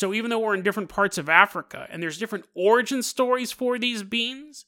So 0.00 0.14
even 0.14 0.30
though 0.30 0.38
we're 0.38 0.54
in 0.54 0.62
different 0.62 0.88
parts 0.88 1.18
of 1.18 1.28
Africa 1.28 1.86
and 1.90 2.02
there's 2.02 2.16
different 2.16 2.46
origin 2.54 3.02
stories 3.02 3.52
for 3.52 3.78
these 3.78 4.02
beings, 4.02 4.64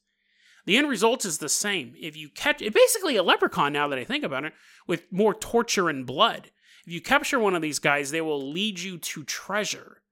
the 0.66 0.76
end 0.76 0.90
result 0.90 1.24
is 1.24 1.38
the 1.38 1.48
same. 1.48 1.94
If 1.98 2.18
you 2.18 2.28
catch 2.28 2.60
it, 2.60 2.74
basically 2.74 3.16
a 3.16 3.22
leprechaun 3.22 3.72
now 3.72 3.88
that 3.88 3.98
I 3.98 4.04
think 4.04 4.24
about 4.24 4.44
it, 4.44 4.52
with 4.86 5.10
more 5.10 5.32
torture 5.32 5.88
and 5.88 6.04
blood. 6.04 6.50
If 6.86 6.92
you 6.92 7.00
capture 7.00 7.38
one 7.38 7.54
of 7.54 7.62
these 7.62 7.78
guys, 7.78 8.10
they 8.10 8.20
will 8.20 8.52
lead 8.52 8.80
you 8.80 8.98
to 8.98 9.24
treasure. 9.24 10.02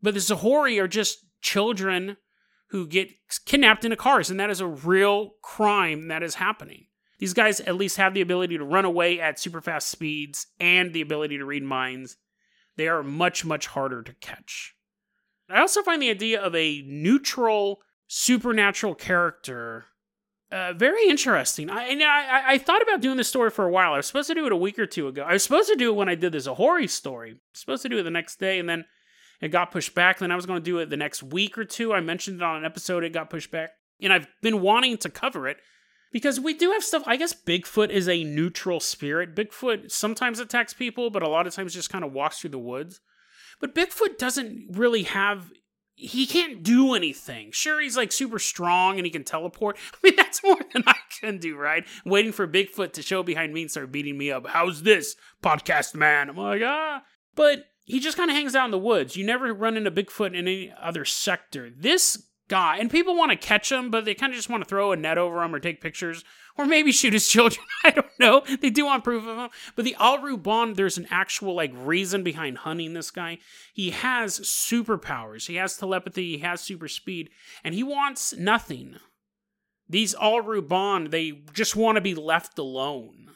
But 0.00 0.14
the 0.14 0.20
Zahori 0.20 0.78
are 0.78 0.86
just 0.86 1.26
children 1.40 2.16
who 2.68 2.86
get 2.86 3.10
kidnapped 3.44 3.84
into 3.84 3.96
cars, 3.96 4.30
and 4.30 4.38
that 4.38 4.50
is 4.50 4.60
a 4.60 4.68
real 4.68 5.32
crime 5.42 6.06
that 6.06 6.22
is 6.22 6.36
happening. 6.36 6.86
These 7.18 7.34
guys 7.34 7.58
at 7.58 7.74
least 7.74 7.96
have 7.96 8.14
the 8.14 8.20
ability 8.20 8.56
to 8.56 8.64
run 8.64 8.84
away 8.84 9.20
at 9.20 9.40
super 9.40 9.60
fast 9.60 9.88
speeds 9.88 10.46
and 10.60 10.92
the 10.92 11.00
ability 11.00 11.38
to 11.38 11.44
read 11.44 11.64
minds 11.64 12.18
they 12.76 12.88
are 12.88 13.02
much, 13.02 13.44
much 13.44 13.68
harder 13.68 14.02
to 14.02 14.14
catch. 14.14 14.74
I 15.50 15.60
also 15.60 15.82
find 15.82 16.00
the 16.00 16.10
idea 16.10 16.40
of 16.40 16.54
a 16.54 16.82
neutral 16.86 17.80
supernatural 18.08 18.94
character 18.94 19.86
uh, 20.52 20.74
very 20.74 21.08
interesting. 21.08 21.70
I, 21.70 21.98
I 21.98 22.42
I 22.46 22.58
thought 22.58 22.82
about 22.82 23.00
doing 23.00 23.16
this 23.16 23.28
story 23.28 23.48
for 23.48 23.64
a 23.64 23.70
while. 23.70 23.94
I 23.94 23.96
was 23.96 24.06
supposed 24.06 24.28
to 24.28 24.34
do 24.34 24.44
it 24.44 24.52
a 24.52 24.56
week 24.56 24.78
or 24.78 24.84
two 24.84 25.08
ago. 25.08 25.22
I 25.22 25.32
was 25.32 25.42
supposed 25.42 25.70
to 25.70 25.76
do 25.76 25.90
it 25.90 25.96
when 25.96 26.10
I 26.10 26.14
did 26.14 26.32
the 26.32 26.40
Zahori 26.40 26.86
story. 26.88 27.30
I 27.30 27.32
was 27.32 27.60
supposed 27.60 27.82
to 27.84 27.88
do 27.88 27.98
it 27.98 28.02
the 28.02 28.10
next 28.10 28.38
day, 28.38 28.58
and 28.58 28.68
then 28.68 28.84
it 29.40 29.48
got 29.48 29.70
pushed 29.70 29.94
back. 29.94 30.18
Then 30.18 30.30
I 30.30 30.36
was 30.36 30.44
going 30.44 30.60
to 30.60 30.64
do 30.64 30.78
it 30.78 30.90
the 30.90 30.96
next 30.98 31.22
week 31.22 31.56
or 31.56 31.64
two. 31.64 31.94
I 31.94 32.00
mentioned 32.00 32.36
it 32.36 32.42
on 32.42 32.56
an 32.56 32.66
episode. 32.66 33.02
It 33.02 33.14
got 33.14 33.30
pushed 33.30 33.50
back, 33.50 33.70
and 34.02 34.12
I've 34.12 34.26
been 34.42 34.60
wanting 34.60 34.98
to 34.98 35.08
cover 35.08 35.48
it 35.48 35.56
because 36.12 36.38
we 36.38 36.54
do 36.54 36.70
have 36.72 36.84
stuff. 36.84 37.02
I 37.06 37.16
guess 37.16 37.34
Bigfoot 37.34 37.90
is 37.90 38.08
a 38.08 38.24
neutral 38.24 38.80
spirit. 38.80 39.34
Bigfoot 39.34 39.90
sometimes 39.90 40.38
attacks 40.38 40.74
people, 40.74 41.10
but 41.10 41.22
a 41.22 41.28
lot 41.28 41.46
of 41.46 41.54
times 41.54 41.74
just 41.74 41.90
kind 41.90 42.04
of 42.04 42.12
walks 42.12 42.40
through 42.40 42.50
the 42.50 42.58
woods. 42.58 43.00
But 43.60 43.74
Bigfoot 43.74 44.18
doesn't 44.18 44.76
really 44.76 45.04
have 45.04 45.50
he 45.94 46.26
can't 46.26 46.62
do 46.62 46.94
anything. 46.94 47.50
Sure, 47.52 47.80
he's 47.80 47.96
like 47.96 48.12
super 48.12 48.38
strong 48.38 48.96
and 48.98 49.06
he 49.06 49.10
can 49.10 49.24
teleport. 49.24 49.76
I 49.94 49.96
mean, 50.02 50.16
that's 50.16 50.42
more 50.42 50.58
than 50.72 50.82
I 50.86 50.96
can 51.20 51.38
do, 51.38 51.56
right? 51.56 51.86
waiting 52.04 52.32
for 52.32 52.48
Bigfoot 52.48 52.92
to 52.94 53.02
show 53.02 53.22
behind 53.22 53.52
me 53.52 53.62
and 53.62 53.70
start 53.70 53.92
beating 53.92 54.18
me 54.18 54.30
up. 54.30 54.46
How's 54.48 54.82
this, 54.82 55.16
podcast 55.42 55.94
man? 55.94 56.30
I'm 56.30 56.36
like, 56.36 56.62
ah. 56.64 57.02
But 57.34 57.66
he 57.84 58.00
just 58.00 58.16
kind 58.16 58.30
of 58.30 58.36
hangs 58.36 58.54
out 58.54 58.64
in 58.66 58.70
the 58.70 58.78
woods. 58.78 59.16
You 59.16 59.24
never 59.24 59.52
run 59.52 59.76
into 59.76 59.90
Bigfoot 59.90 60.28
in 60.28 60.34
any 60.36 60.72
other 60.80 61.04
sector. 61.04 61.70
This 61.70 62.26
guy, 62.52 62.76
and 62.76 62.90
people 62.90 63.16
want 63.16 63.30
to 63.30 63.36
catch 63.48 63.72
him, 63.72 63.90
but 63.90 64.04
they 64.04 64.12
kind 64.12 64.30
of 64.30 64.36
just 64.36 64.50
want 64.50 64.62
to 64.62 64.68
throw 64.68 64.92
a 64.92 64.96
net 64.96 65.16
over 65.16 65.42
him 65.42 65.54
or 65.54 65.58
take 65.58 65.80
pictures 65.80 66.22
or 66.58 66.66
maybe 66.66 66.92
shoot 66.92 67.14
his 67.14 67.26
children. 67.30 67.64
I 67.82 67.92
don't 67.92 68.18
know. 68.20 68.42
They 68.60 68.68
do 68.68 68.84
want 68.84 69.04
proof 69.04 69.26
of 69.26 69.38
him. 69.38 69.48
But 69.74 69.86
the 69.86 69.96
Al-Ruban, 69.98 70.76
there's 70.76 70.98
an 70.98 71.06
actual 71.10 71.54
like 71.54 71.72
reason 71.74 72.22
behind 72.22 72.58
hunting 72.58 72.92
this 72.92 73.10
guy. 73.10 73.38
He 73.72 73.88
has 73.88 74.38
superpowers. 74.40 75.46
He 75.46 75.54
has 75.54 75.78
telepathy. 75.78 76.32
He 76.32 76.38
has 76.42 76.60
super 76.60 76.88
speed, 76.88 77.30
and 77.64 77.74
he 77.74 77.82
wants 77.82 78.36
nothing. 78.36 78.96
These 79.88 80.14
Al-Ruban, 80.16 81.10
they 81.10 81.30
just 81.54 81.74
want 81.74 81.96
to 81.96 82.02
be 82.02 82.14
left 82.14 82.58
alone. 82.58 83.30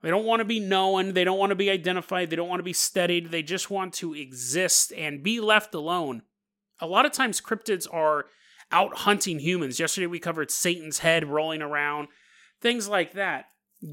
They 0.00 0.08
don't 0.08 0.24
want 0.24 0.40
to 0.40 0.46
be 0.46 0.58
known. 0.58 1.12
They 1.12 1.24
don't 1.24 1.38
want 1.38 1.50
to 1.50 1.56
be 1.56 1.68
identified. 1.68 2.30
They 2.30 2.36
don't 2.36 2.48
want 2.48 2.60
to 2.60 2.64
be 2.64 2.72
studied. 2.72 3.30
They 3.30 3.42
just 3.42 3.68
want 3.68 3.92
to 3.94 4.14
exist 4.14 4.90
and 4.96 5.22
be 5.22 5.38
left 5.38 5.74
alone. 5.74 6.22
A 6.80 6.86
lot 6.86 7.06
of 7.06 7.12
times, 7.12 7.40
cryptids 7.40 7.86
are 7.92 8.26
out 8.70 8.98
hunting 8.98 9.38
humans. 9.38 9.80
Yesterday 9.80 10.06
we 10.06 10.18
covered 10.18 10.50
Satan's 10.50 10.98
head 10.98 11.26
rolling 11.26 11.62
around, 11.62 12.08
things 12.60 12.88
like 12.88 13.12
that. 13.12 13.46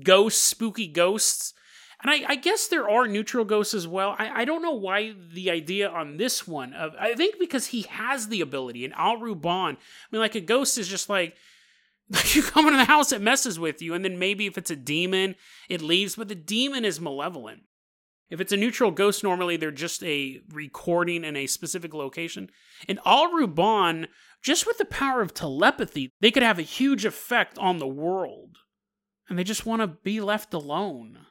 Ghosts, 0.04 0.42
spooky 0.42 0.88
ghosts. 0.88 1.54
And 2.01 2.12
I, 2.12 2.34
I 2.34 2.36
guess 2.36 2.68
there 2.68 2.89
are 2.89 3.08
neutral 3.08 3.46
ghosts 3.46 3.74
as 3.74 3.88
well. 3.88 4.15
I, 4.20 4.42
I 4.42 4.46
don't 4.46 4.62
know 4.62 4.74
why 4.74 5.13
the 5.34 5.50
idea 5.50 5.89
on 5.89 6.18
this 6.18 6.48
one 6.48 6.74
of 6.74 6.94
I 7.00 7.15
think 7.15 7.39
because 7.39 7.68
he 7.68 7.84
has 7.84 8.27
the 8.27 8.42
ability, 8.42 8.84
and 8.86 8.94
Al-Ruban, 8.94 9.75
I 9.75 9.77
mean, 10.12 10.20
like 10.20 10.36
a 10.36 10.42
ghost 10.42 10.77
is 10.77 10.88
just 10.88 11.10
like 11.10 11.36
you 12.34 12.44
come 12.44 12.68
into 12.68 12.77
the 12.77 12.86
house, 12.86 13.12
it 13.12 13.22
messes 13.22 13.60
with 13.60 13.82
you, 13.82 13.94
and 13.94 14.04
then 14.04 14.20
maybe 14.20 14.46
if 14.46 14.58
it's 14.58 14.70
a 14.70 14.75
demon, 14.75 15.36
it 15.70 15.82
leaves, 15.82 16.15
but 16.15 16.27
the 16.27 16.36
demon 16.36 16.86
is 16.86 17.01
malevolent. 17.01 17.63
If 18.29 18.41
it's 18.41 18.51
a 18.51 18.58
neutral 18.58 18.91
ghost, 18.91 19.24
normally 19.24 19.55
they're 19.55 19.72
just 19.72 20.03
a 20.03 20.41
recording 20.51 21.24
in 21.24 21.36
a 21.36 21.48
specific 21.48 21.94
location. 21.94 22.50
And 22.88 23.00
Al-Ruban 23.05 24.08
just 24.46 24.67
with 24.67 24.77
the 24.77 24.86
power 24.86 25.22
of 25.22 25.34
telepathy, 25.34 26.12
they 26.22 26.29
could 26.29 26.44
have 26.44 26.60
a 26.60 26.62
huge 26.62 27.03
effect 27.03 27.58
on 27.58 27.79
the 27.79 27.88
world. 27.88 28.58
And 29.27 29.39
they 29.39 29.44
just 29.44 29.65
want 29.65 29.82
to 29.82 29.88
be 29.88 30.22
left 30.22 30.53
alone. 30.53 31.25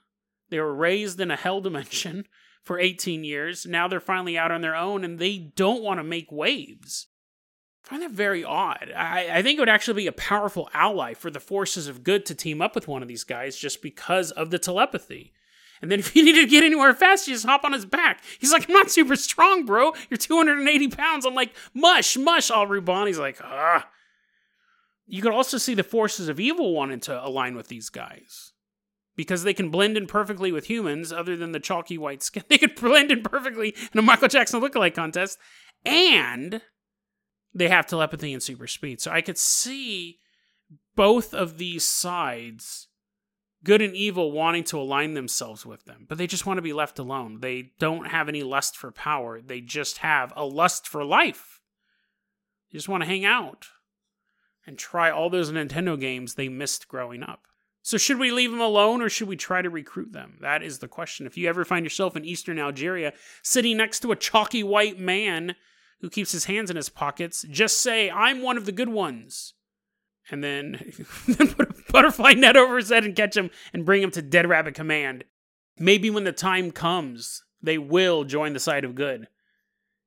They 0.51 0.59
were 0.59 0.75
raised 0.75 1.21
in 1.21 1.31
a 1.31 1.37
hell 1.37 1.61
dimension 1.61 2.25
for 2.65 2.81
18 2.81 3.23
years. 3.23 3.67
Now 3.67 3.87
they're 3.87 4.01
finally 4.01 4.37
out 4.37 4.51
on 4.51 4.63
their 4.63 4.75
own 4.75 5.05
and 5.05 5.21
they 5.21 5.39
don't 5.39 5.81
want 5.81 6.01
to 6.01 6.05
make 6.05 6.33
waves. 6.33 7.07
I 7.85 7.91
find 7.91 8.03
that 8.03 8.11
very 8.11 8.43
odd. 8.43 8.93
I, 8.97 9.29
I 9.31 9.43
think 9.43 9.59
it 9.59 9.61
would 9.61 9.69
actually 9.69 10.03
be 10.03 10.09
a 10.09 10.13
powerful 10.13 10.69
ally 10.75 11.15
for 11.15 11.31
the 11.31 11.39
forces 11.39 11.87
of 11.87 12.03
good 12.03 12.27
to 12.27 12.35
team 12.35 12.61
up 12.61 12.75
with 12.75 12.89
one 12.89 13.01
of 13.01 13.07
these 13.07 13.23
guys 13.23 13.57
just 13.57 13.81
because 13.81 14.33
of 14.33 14.51
the 14.51 14.59
telepathy. 14.59 15.33
And 15.85 15.93
then 15.93 15.99
if 15.99 16.17
you 16.17 16.25
need 16.25 16.41
to 16.41 16.47
get 16.47 16.65
anywhere 16.65 16.95
fast, 16.95 17.29
you 17.29 17.35
just 17.35 17.45
hop 17.45 17.63
on 17.63 17.75
his 17.75 17.85
back. 17.85 18.23
He's 18.39 18.53
like, 18.53 18.67
I'm 18.69 18.75
not 18.75 18.91
super 18.91 19.17
strong, 19.17 19.67
bro. 19.67 19.93
You're 20.09 20.17
280 20.17 20.89
pounds. 20.89 21.27
I'm 21.27 21.35
like, 21.35 21.55
mush, 21.75 22.17
mush, 22.17 22.51
Al-Ruban. 22.51 23.07
He's 23.07 23.19
like, 23.19 23.39
ah. 23.43 23.87
You 25.07 25.21
could 25.21 25.33
also 25.33 25.59
see 25.59 25.75
the 25.75 25.83
forces 25.83 26.31
of 26.31 26.41
evil 26.41 26.73
wanting 26.73 27.01
to 27.01 27.23
align 27.23 27.55
with 27.55 27.69
these 27.69 27.91
guys. 27.91 28.53
Because 29.15 29.45
they 29.45 29.53
can 29.53 29.69
blend 29.69 29.99
in 29.99 30.07
perfectly 30.07 30.51
with 30.53 30.71
humans, 30.71 31.13
other 31.13 31.37
than 31.37 31.53
the 31.53 31.61
chalky 31.61 31.99
white 31.99 32.23
skin. 32.23 32.45
They 32.49 32.57
could 32.57 32.75
blend 32.75 33.13
in 33.13 33.23
perfectly 33.23 33.75
in 33.93 33.99
a 33.99 34.03
Michael 34.03 34.29
Jackson 34.29 34.63
lookalike 34.63 34.95
contest. 34.95 35.39
And 35.85 36.63
they 37.53 37.69
have 37.69 37.87
telepathy 37.87 38.33
and 38.33 38.43
super 38.43 38.67
speed. 38.67 39.03
So 39.03 39.11
I 39.11 39.21
could 39.21 39.37
see 39.37 40.21
both 40.97 41.35
of 41.35 41.59
these 41.59 41.85
sides 41.85 42.89
good 43.65 43.83
and 43.83 43.97
evil 43.97 44.31
wanting 44.31 44.65
to 44.65 44.79
align 44.79 45.15
themselves 45.15 45.65
with 45.67 45.85
them, 45.87 46.07
but 46.09 46.19
they 46.19 46.27
just 46.27 46.47
want 46.47 46.59
to 46.59 46.63
be 46.63 46.73
left 46.73 46.99
alone. 46.99 47.41
They 47.41 47.73
don't 47.79 48.09
have 48.09 48.29
any 48.29 48.43
lust 48.43 48.77
for 48.77 48.93
power, 48.93 49.41
they 49.41 49.61
just 49.61 49.99
have 49.99 50.33
a 50.37 50.45
lust 50.45 50.87
for 50.87 51.05
life. 51.05 51.61
They 52.71 52.79
just 52.79 52.89
want 52.89 53.03
to 53.03 53.09
hang 53.09 53.25
out 53.25 53.69
and 54.67 54.79
try 54.79 55.11
all 55.11 55.31
those 55.31 55.51
Nintendo 55.51 55.99
games 55.99 56.35
they 56.35 56.49
missed 56.49 56.89
growing 56.89 57.23
up. 57.23 57.47
So, 57.83 57.99
should 57.99 58.19
we 58.19 58.31
leave 58.31 58.51
them 58.51 58.63
alone 58.63 59.03
or 59.03 59.11
should 59.11 59.29
we 59.29 59.37
try 59.37 59.61
to 59.61 59.69
recruit 59.69 60.13
them? 60.13 60.39
That 60.41 60.63
is 60.63 60.79
the 60.79 60.89
question. 60.89 61.27
If 61.27 61.37
you 61.37 61.49
ever 61.49 61.67
find 61.67 61.85
yourself 61.85 62.17
in 62.17 62.25
eastern 62.25 62.59
Algeria 62.59 63.13
sitting 63.43 63.77
next 63.77 64.01
to 64.01 64.13
a 64.13 64.17
chalky 64.17 64.63
white 64.63 64.99
man 64.99 65.55
who 66.01 66.09
keeps 66.09 66.33
his 66.33 66.47
hands 66.47 66.71
in 66.71 66.77
his 66.77 66.89
pockets, 66.89 67.45
just 67.51 67.81
say, 67.81 68.11
I'm 68.11 68.41
one 68.41 68.57
of 68.57 68.65
the 68.65 68.73
good 68.73 68.89
ones 68.89 69.53
and 70.31 70.43
then, 70.45 70.95
put 71.27 71.71
a 71.71 71.75
butterfly 71.93 72.33
net 72.33 72.57
over 72.57 72.77
his 72.77 72.91
head 72.91 73.05
and 73.05 73.17
catch 73.17 73.37
him 73.37 73.51
and 73.73 73.85
bring 73.85 74.03
him 74.03 74.11
to 74.13 74.23
Dead 74.23 74.49
Rabbit 74.49 74.75
Command. 74.75 75.25
Maybe 75.79 76.11
when 76.11 76.25
the 76.25 76.33
time 76.33 76.71
comes, 76.71 77.43
they 77.63 77.79
will 77.79 78.25
join 78.25 78.53
the 78.53 78.61
side 78.61 78.85
of 78.85 78.95
good 78.95 79.29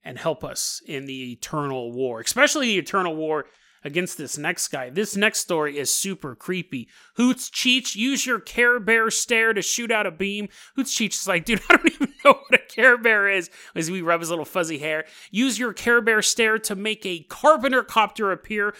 and 0.03 0.17
help 0.17 0.43
us 0.43 0.81
in 0.85 1.05
the 1.05 1.33
eternal 1.33 1.91
war, 1.91 2.21
especially 2.21 2.67
the 2.67 2.77
eternal 2.77 3.15
war 3.15 3.45
against 3.83 4.17
this 4.17 4.37
next 4.37 4.69
guy. 4.69 4.89
This 4.89 5.15
next 5.15 5.39
story 5.39 5.77
is 5.77 5.91
super 5.91 6.35
creepy. 6.35 6.89
Hoots 7.15 7.49
Cheech, 7.49 7.95
use 7.95 8.25
your 8.25 8.39
Care 8.39 8.79
Bear 8.79 9.09
stare 9.09 9.53
to 9.53 9.61
shoot 9.61 9.91
out 9.91 10.07
a 10.07 10.11
beam. 10.11 10.49
Hoots 10.75 10.95
Cheech 10.95 11.19
is 11.19 11.27
like, 11.27 11.45
dude, 11.45 11.61
I 11.69 11.77
don't 11.77 11.93
even 11.93 12.13
know 12.23 12.33
what 12.33 12.59
a 12.59 12.63
Care 12.73 12.97
Bear 12.97 13.27
is. 13.27 13.49
As 13.75 13.91
we 13.91 14.01
rub 14.01 14.21
his 14.21 14.29
little 14.29 14.45
fuzzy 14.45 14.79
hair. 14.79 15.05
Use 15.31 15.59
your 15.59 15.73
Care 15.73 16.01
Bear 16.01 16.21
stare 16.21 16.59
to 16.59 16.75
make 16.75 17.05
a 17.05 17.25
Carpenter 17.29 17.83
copter 17.83 18.31
appear. 18.31 18.73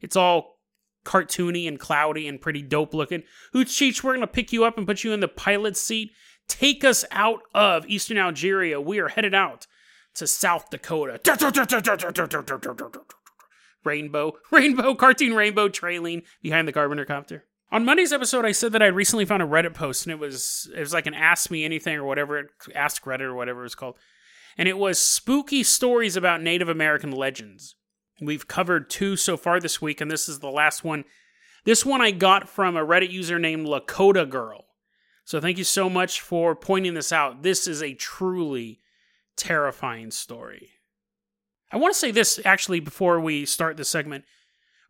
It's 0.00 0.16
all 0.16 0.60
cartoony 1.04 1.66
and 1.66 1.78
cloudy 1.78 2.28
and 2.28 2.40
pretty 2.40 2.62
dope 2.62 2.94
looking. 2.94 3.22
Hoots 3.52 3.76
Cheech, 3.78 4.02
we're 4.02 4.14
gonna 4.14 4.26
pick 4.26 4.52
you 4.52 4.64
up 4.64 4.78
and 4.78 4.86
put 4.86 5.04
you 5.04 5.12
in 5.12 5.20
the 5.20 5.28
pilot 5.28 5.76
seat. 5.76 6.12
Take 6.48 6.84
us 6.84 7.04
out 7.10 7.42
of 7.54 7.86
Eastern 7.86 8.18
Algeria. 8.18 8.80
We 8.80 8.98
are 8.98 9.08
headed 9.08 9.34
out 9.34 9.66
to 10.14 10.26
South 10.26 10.70
Dakota. 10.70 11.20
Rainbow, 13.84 14.34
rainbow, 14.50 14.94
cartoon 14.94 15.34
rainbow 15.34 15.68
trailing 15.68 16.22
behind 16.42 16.68
the 16.68 16.72
Carpenter 16.72 17.04
copter. 17.04 17.44
On 17.72 17.84
Monday's 17.84 18.12
episode, 18.12 18.44
I 18.44 18.52
said 18.52 18.72
that 18.72 18.82
I 18.82 18.86
recently 18.86 19.24
found 19.24 19.42
a 19.42 19.46
Reddit 19.46 19.74
post, 19.74 20.04
and 20.04 20.12
it 20.12 20.18
was 20.18 20.68
it 20.74 20.80
was 20.80 20.92
like 20.92 21.06
an 21.06 21.14
Ask 21.14 21.50
Me 21.50 21.64
Anything 21.64 21.96
or 21.96 22.04
whatever, 22.04 22.50
Ask 22.74 23.04
Reddit 23.04 23.20
or 23.20 23.34
whatever 23.34 23.60
it 23.60 23.64
was 23.64 23.74
called, 23.74 23.96
and 24.58 24.68
it 24.68 24.76
was 24.76 25.00
spooky 25.00 25.62
stories 25.62 26.16
about 26.16 26.42
Native 26.42 26.68
American 26.68 27.12
legends. 27.12 27.76
We've 28.20 28.46
covered 28.48 28.90
two 28.90 29.16
so 29.16 29.36
far 29.36 29.60
this 29.60 29.80
week, 29.80 30.00
and 30.00 30.10
this 30.10 30.28
is 30.28 30.40
the 30.40 30.50
last 30.50 30.84
one. 30.84 31.04
This 31.64 31.86
one 31.86 32.00
I 32.00 32.10
got 32.10 32.48
from 32.48 32.76
a 32.76 32.84
Reddit 32.84 33.10
user 33.10 33.38
named 33.38 33.66
Lakota 33.66 34.28
Girl. 34.28 34.64
So 35.24 35.40
thank 35.40 35.56
you 35.56 35.64
so 35.64 35.88
much 35.88 36.20
for 36.20 36.56
pointing 36.56 36.94
this 36.94 37.12
out. 37.12 37.42
This 37.42 37.66
is 37.66 37.82
a 37.82 37.94
truly 37.94 38.80
terrifying 39.40 40.10
story. 40.10 40.70
I 41.72 41.78
want 41.78 41.94
to 41.94 41.98
say 41.98 42.10
this 42.10 42.38
actually 42.44 42.80
before 42.80 43.20
we 43.20 43.46
start 43.46 43.76
this 43.76 43.88
segment. 43.88 44.24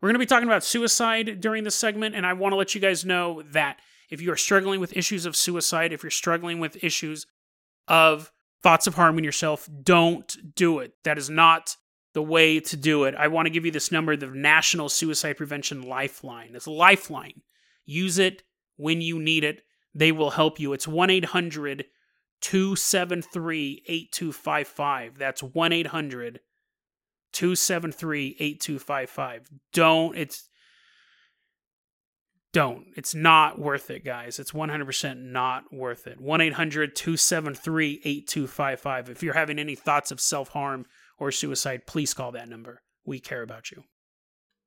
We're 0.01 0.09
going 0.09 0.15
to 0.15 0.19
be 0.19 0.25
talking 0.25 0.47
about 0.47 0.63
suicide 0.63 1.39
during 1.39 1.63
this 1.63 1.75
segment, 1.75 2.15
and 2.15 2.25
I 2.25 2.33
want 2.33 2.53
to 2.53 2.57
let 2.57 2.75
you 2.75 2.81
guys 2.81 3.05
know 3.05 3.43
that 3.51 3.79
if 4.09 4.19
you 4.19 4.31
are 4.31 4.37
struggling 4.37 4.79
with 4.79 4.97
issues 4.97 5.25
of 5.25 5.35
suicide, 5.35 5.93
if 5.93 6.03
you're 6.03 6.09
struggling 6.09 6.59
with 6.59 6.83
issues 6.83 7.27
of 7.87 8.31
thoughts 8.63 8.87
of 8.87 8.95
harming 8.95 9.23
yourself, 9.23 9.69
don't 9.83 10.55
do 10.55 10.79
it. 10.79 10.93
That 11.03 11.17
is 11.17 11.29
not 11.29 11.77
the 12.13 12.23
way 12.23 12.59
to 12.59 12.75
do 12.75 13.05
it. 13.05 13.15
I 13.15 13.27
want 13.27 13.45
to 13.45 13.51
give 13.51 13.63
you 13.63 13.71
this 13.71 13.91
number, 13.91 14.17
the 14.17 14.27
National 14.27 14.89
Suicide 14.89 15.37
Prevention 15.37 15.83
Lifeline. 15.83 16.55
It's 16.55 16.65
a 16.65 16.71
lifeline. 16.71 17.41
Use 17.85 18.17
it 18.17 18.43
when 18.75 19.01
you 19.01 19.19
need 19.19 19.43
it. 19.43 19.61
They 19.93 20.11
will 20.11 20.31
help 20.31 20.59
you. 20.59 20.73
It's 20.73 20.87
1 20.87 21.09
800 21.09 21.85
273 22.41 23.83
8255. 23.87 25.17
That's 25.17 25.41
1 25.41 25.73
800 25.73 26.39
273 27.33 28.35
8255. 28.39 29.49
Don't, 29.73 30.17
it's, 30.17 30.49
don't. 32.53 32.87
It's 32.95 33.15
not 33.15 33.59
worth 33.59 33.89
it, 33.89 34.03
guys. 34.03 34.39
It's 34.39 34.51
100% 34.51 35.21
not 35.23 35.73
worth 35.73 36.07
it. 36.07 36.19
1 36.19 36.41
800 36.41 36.95
273 36.95 38.01
8255. 38.03 39.09
If 39.09 39.23
you're 39.23 39.33
having 39.33 39.59
any 39.59 39.75
thoughts 39.75 40.11
of 40.11 40.19
self 40.19 40.49
harm 40.49 40.85
or 41.17 41.31
suicide, 41.31 41.85
please 41.87 42.13
call 42.13 42.31
that 42.33 42.49
number. 42.49 42.81
We 43.05 43.19
care 43.19 43.41
about 43.41 43.71
you. 43.71 43.83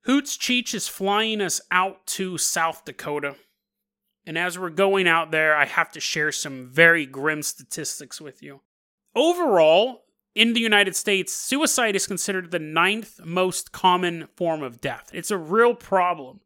Hoots 0.05 0.37
Cheech 0.37 0.75
is 0.75 0.87
flying 0.87 1.41
us 1.41 1.61
out 1.71 2.07
to 2.07 2.37
South 2.39 2.85
Dakota. 2.85 3.37
And 4.27 4.39
as 4.39 4.59
we're 4.59 4.71
going 4.71 5.07
out 5.07 5.31
there, 5.31 5.55
I 5.55 5.67
have 5.67 5.93
to 5.93 6.01
share 6.01 6.33
some 6.33 6.67
very 6.67 7.05
grim 7.07 7.43
statistics 7.43 8.21
with 8.21 8.43
you. 8.43 8.61
Overall, 9.15 10.05
in 10.35 10.55
the 10.55 10.61
United 10.61 10.97
States, 10.97 11.33
suicide 11.33 11.95
is 11.95 12.07
considered 12.07 12.51
the 12.51 12.59
ninth 12.59 13.21
most 13.25 13.71
common 13.71 14.29
form 14.35 14.63
of 14.63 14.81
death. 14.81 15.11
It's 15.13 15.31
a 15.31 15.39
real 15.39 15.75
problem. 15.75 16.41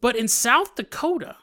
But 0.00 0.16
in 0.16 0.28
South 0.28 0.74
Dakota, 0.74 1.36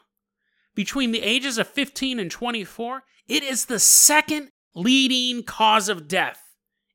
between 0.74 1.12
the 1.12 1.22
ages 1.22 1.58
of 1.58 1.68
15 1.68 2.18
and 2.18 2.30
24, 2.30 3.04
it 3.28 3.42
is 3.42 3.64
the 3.64 3.78
second 3.78 4.50
leading 4.74 5.42
cause 5.42 5.88
of 5.88 6.08
death 6.08 6.42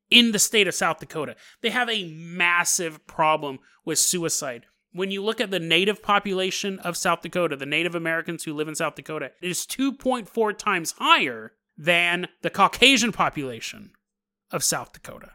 in 0.09 0.31
the 0.31 0.39
state 0.39 0.67
of 0.67 0.75
South 0.75 0.99
Dakota. 0.99 1.35
They 1.61 1.71
have 1.71 1.89
a 1.89 2.11
massive 2.13 3.07
problem 3.07 3.59
with 3.85 3.97
suicide. 3.97 4.65
When 4.93 5.11
you 5.11 5.23
look 5.23 5.39
at 5.39 5.51
the 5.51 5.59
native 5.59 6.03
population 6.03 6.79
of 6.79 6.97
South 6.97 7.21
Dakota, 7.21 7.55
the 7.55 7.65
Native 7.65 7.95
Americans 7.95 8.43
who 8.43 8.53
live 8.53 8.67
in 8.67 8.75
South 8.75 8.95
Dakota, 8.95 9.31
it 9.41 9.49
is 9.49 9.65
2.4 9.65 10.57
times 10.57 10.95
higher 10.97 11.53
than 11.77 12.27
the 12.41 12.49
Caucasian 12.49 13.11
population 13.11 13.91
of 14.51 14.63
South 14.63 14.91
Dakota. 14.91 15.31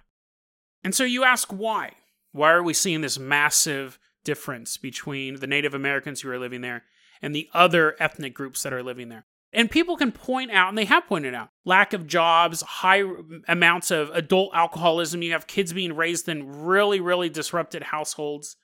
And 0.84 0.94
so 0.94 1.04
you 1.04 1.24
ask 1.24 1.50
why? 1.50 1.92
Why 2.32 2.52
are 2.52 2.62
we 2.62 2.74
seeing 2.74 3.00
this 3.00 3.18
massive 3.18 3.98
difference 4.24 4.76
between 4.76 5.40
the 5.40 5.46
Native 5.46 5.72
Americans 5.72 6.20
who 6.20 6.30
are 6.30 6.38
living 6.38 6.60
there 6.60 6.84
and 7.22 7.34
the 7.34 7.48
other 7.54 7.96
ethnic 7.98 8.34
groups 8.34 8.62
that 8.62 8.74
are 8.74 8.82
living 8.82 9.08
there? 9.08 9.24
And 9.52 9.70
people 9.70 9.96
can 9.96 10.12
point 10.12 10.50
out, 10.50 10.68
and 10.68 10.76
they 10.76 10.84
have 10.84 11.06
pointed 11.06 11.34
out, 11.34 11.48
lack 11.64 11.94
of 11.94 12.06
jobs, 12.06 12.60
high 12.60 13.04
amounts 13.48 13.90
of 13.90 14.10
adult 14.10 14.50
alcoholism. 14.54 15.22
You 15.22 15.32
have 15.32 15.46
kids 15.46 15.72
being 15.72 15.96
raised 15.96 16.28
in 16.28 16.64
really, 16.64 17.00
really 17.00 17.30
disrupted 17.30 17.84
households, 17.84 18.56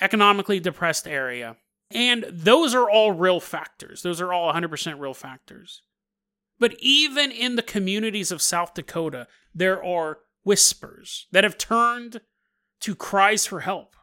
economically 0.00 0.60
depressed 0.60 1.06
area. 1.06 1.56
And 1.90 2.26
those 2.30 2.74
are 2.74 2.88
all 2.88 3.12
real 3.12 3.40
factors. 3.40 4.02
Those 4.02 4.20
are 4.20 4.32
all 4.32 4.52
100% 4.52 5.00
real 5.00 5.14
factors. 5.14 5.82
But 6.58 6.74
even 6.80 7.30
in 7.30 7.56
the 7.56 7.62
communities 7.62 8.30
of 8.30 8.42
South 8.42 8.74
Dakota, 8.74 9.26
there 9.54 9.82
are 9.82 10.18
whispers 10.44 11.26
that 11.32 11.44
have 11.44 11.56
turned 11.56 12.20
to 12.80 12.94
cries 12.94 13.46
for 13.46 13.60
help 13.60 13.96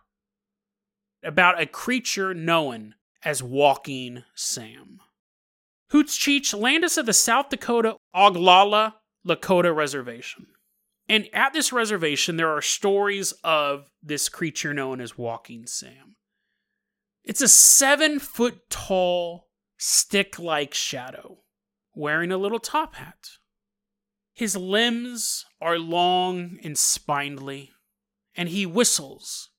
about 1.24 1.62
a 1.62 1.66
creature 1.66 2.34
known 2.34 2.96
as 3.24 3.42
Walking 3.42 4.24
Sam. 4.36 5.00
Hoots 5.90 6.18
Cheech 6.18 6.58
land 6.58 6.84
us 6.84 6.98
at 6.98 7.06
the 7.06 7.14
South 7.14 7.50
Dakota 7.50 7.98
Oglala 8.16 8.96
Lakota 9.28 9.76
Reservation. 9.76 10.48
And 11.08 11.28
at 11.34 11.54
this 11.54 11.72
reservation, 11.72 12.38
there 12.38 12.50
are 12.50 12.62
stories 12.62 13.32
of 13.44 13.90
this 14.02 14.28
creature 14.30 14.74
known 14.74 15.00
as 15.00 15.18
Walking 15.18 15.68
Sam. 15.68 16.16
It's 17.24 17.42
a 17.42 17.48
seven 17.48 18.20
foot 18.20 18.70
tall, 18.70 19.48
stick 19.78 20.40
like 20.40 20.74
shadow 20.74 21.40
wearing 21.96 22.32
a 22.32 22.38
little 22.38 22.60
top 22.60 22.96
hat. 22.96 23.30
His 24.34 24.56
limbs 24.56 25.46
are 25.62 25.80
long 25.80 26.58
and 26.64 26.78
spindly, 26.78 27.72
and 28.36 28.50
he 28.50 28.66
whistles 28.66 29.50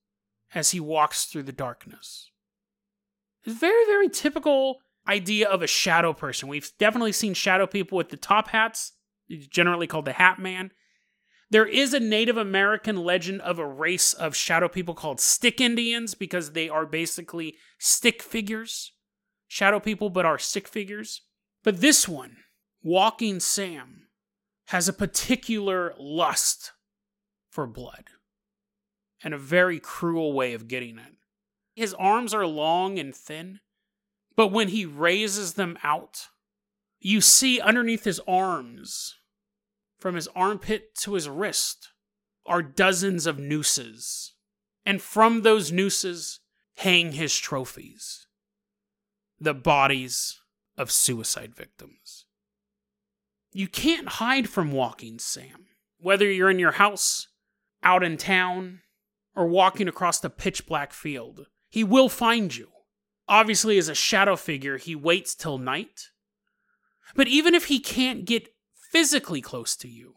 as 0.54 0.70
he 0.70 0.80
walks 0.80 1.24
through 1.24 1.44
the 1.44 1.52
darkness. 1.52 2.30
It's 3.44 3.58
very, 3.58 3.84
very 3.86 4.08
typical 4.08 4.78
idea 5.08 5.48
of 5.48 5.62
a 5.62 5.66
shadow 5.66 6.12
person. 6.12 6.48
We've 6.48 6.70
definitely 6.78 7.12
seen 7.12 7.32
shadow 7.32 7.66
people 7.66 7.96
with 7.96 8.10
the 8.10 8.16
top 8.16 8.48
hats, 8.48 8.92
generally 9.50 9.86
called 9.86 10.04
the 10.04 10.12
Hat 10.12 10.38
Man. 10.38 10.72
There 11.50 11.66
is 11.66 11.94
a 11.94 12.00
Native 12.00 12.36
American 12.36 12.96
legend 12.96 13.40
of 13.42 13.58
a 13.58 13.66
race 13.66 14.12
of 14.12 14.34
shadow 14.34 14.68
people 14.68 14.94
called 14.94 15.20
stick 15.20 15.60
Indians 15.60 16.14
because 16.14 16.52
they 16.52 16.68
are 16.68 16.86
basically 16.86 17.56
stick 17.78 18.22
figures. 18.22 18.92
Shadow 19.46 19.78
people, 19.78 20.10
but 20.10 20.26
are 20.26 20.38
stick 20.38 20.66
figures. 20.66 21.22
But 21.62 21.80
this 21.80 22.08
one, 22.08 22.38
Walking 22.82 23.38
Sam, 23.38 24.08
has 24.66 24.88
a 24.88 24.92
particular 24.92 25.94
lust 25.98 26.72
for 27.48 27.66
blood 27.66 28.06
and 29.22 29.32
a 29.32 29.38
very 29.38 29.78
cruel 29.78 30.32
way 30.32 30.52
of 30.52 30.68
getting 30.68 30.98
it. 30.98 31.14
His 31.74 31.94
arms 31.94 32.34
are 32.34 32.46
long 32.46 32.98
and 32.98 33.14
thin, 33.14 33.60
but 34.34 34.48
when 34.48 34.68
he 34.68 34.84
raises 34.84 35.54
them 35.54 35.78
out, 35.82 36.28
you 37.00 37.20
see 37.20 37.60
underneath 37.60 38.04
his 38.04 38.20
arms, 38.26 39.15
from 39.98 40.14
his 40.14 40.28
armpit 40.28 40.94
to 40.96 41.14
his 41.14 41.28
wrist, 41.28 41.90
are 42.44 42.62
dozens 42.62 43.26
of 43.26 43.38
nooses. 43.38 44.34
And 44.84 45.02
from 45.02 45.42
those 45.42 45.72
nooses 45.72 46.40
hang 46.76 47.12
his 47.12 47.36
trophies 47.36 48.26
the 49.38 49.54
bodies 49.54 50.40
of 50.78 50.90
suicide 50.90 51.54
victims. 51.54 52.24
You 53.52 53.68
can't 53.68 54.08
hide 54.08 54.48
from 54.48 54.72
walking 54.72 55.18
Sam, 55.18 55.66
whether 55.98 56.30
you're 56.30 56.50
in 56.50 56.58
your 56.58 56.72
house, 56.72 57.28
out 57.82 58.02
in 58.02 58.16
town, 58.16 58.80
or 59.34 59.46
walking 59.46 59.88
across 59.88 60.20
the 60.20 60.30
pitch 60.30 60.66
black 60.66 60.92
field. 60.92 61.46
He 61.68 61.84
will 61.84 62.08
find 62.08 62.54
you. 62.54 62.68
Obviously, 63.28 63.76
as 63.76 63.88
a 63.88 63.94
shadow 63.94 64.36
figure, 64.36 64.78
he 64.78 64.94
waits 64.94 65.34
till 65.34 65.58
night. 65.58 66.10
But 67.14 67.28
even 67.28 67.54
if 67.54 67.66
he 67.66 67.78
can't 67.78 68.24
get 68.24 68.48
physically 68.90 69.40
close 69.40 69.76
to 69.76 69.88
you, 69.88 70.14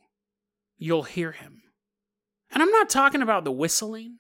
you'll 0.78 1.04
hear 1.04 1.32
him. 1.32 1.62
And 2.52 2.64
I'm 2.64 2.72
not 2.72 2.90
talking 2.90 3.22
about 3.22 3.44
the 3.44 3.52
whistling. 3.52 4.18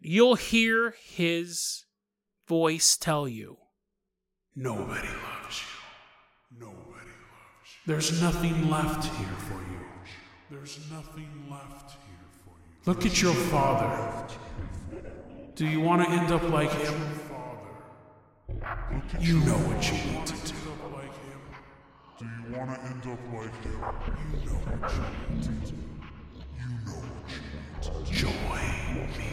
You'll 0.00 0.36
hear 0.36 0.94
his 1.02 1.84
voice 2.46 2.96
tell 2.96 3.26
you, 3.26 3.58
Nobody 4.56 5.08
loves 5.08 5.62
you. 5.62 6.60
Nobody 6.60 6.76
loves 6.86 7.66
you. 7.66 7.82
There's 7.86 8.22
nothing 8.22 8.70
left 8.70 9.04
here 9.16 9.36
for 9.48 9.54
you. 9.54 9.80
There's 10.48 10.78
nothing 10.92 11.28
left 11.50 11.90
here 11.90 12.28
for 12.44 12.50
you. 12.50 12.80
Look 12.86 13.04
at 13.04 13.20
your 13.20 13.34
father. 13.34 14.28
Do 15.56 15.66
you 15.66 15.80
want 15.80 16.04
to 16.04 16.10
end 16.10 16.30
up 16.30 16.48
like 16.50 16.70
him? 16.70 16.94
You 19.18 19.40
know 19.40 19.58
what 19.58 19.90
you 19.90 20.12
need 20.12 20.26
to 20.26 20.52
do. 20.52 20.53
Do 22.16 22.26
you 22.26 22.56
want 22.56 22.70
to 22.70 22.80
end 22.86 23.02
up 23.06 23.18
like 23.34 23.64
him? 23.64 23.72
You 24.40 24.46
know 24.46 24.54
what 24.54 24.92
you 24.94 25.00
need. 25.34 25.72
You 26.54 26.66
know 26.86 26.94
what 27.02 27.28
you 27.28 27.38
need 27.42 27.82
to. 27.82 28.12
Join 28.12 28.32
me. 29.18 29.30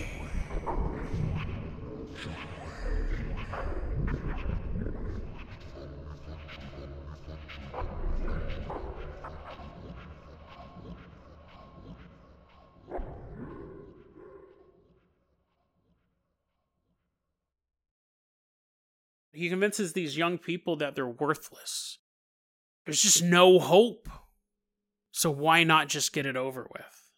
He 19.33 19.49
convinces 19.49 19.93
these 19.93 20.17
young 20.17 20.37
people 20.37 20.75
that 20.77 20.95
they're 20.95 21.07
worthless. 21.07 22.00
There's 22.91 23.03
just 23.03 23.23
no 23.23 23.57
hope. 23.57 24.09
So 25.11 25.31
why 25.31 25.63
not 25.63 25.87
just 25.87 26.11
get 26.11 26.25
it 26.25 26.35
over 26.35 26.67
with? 26.73 27.09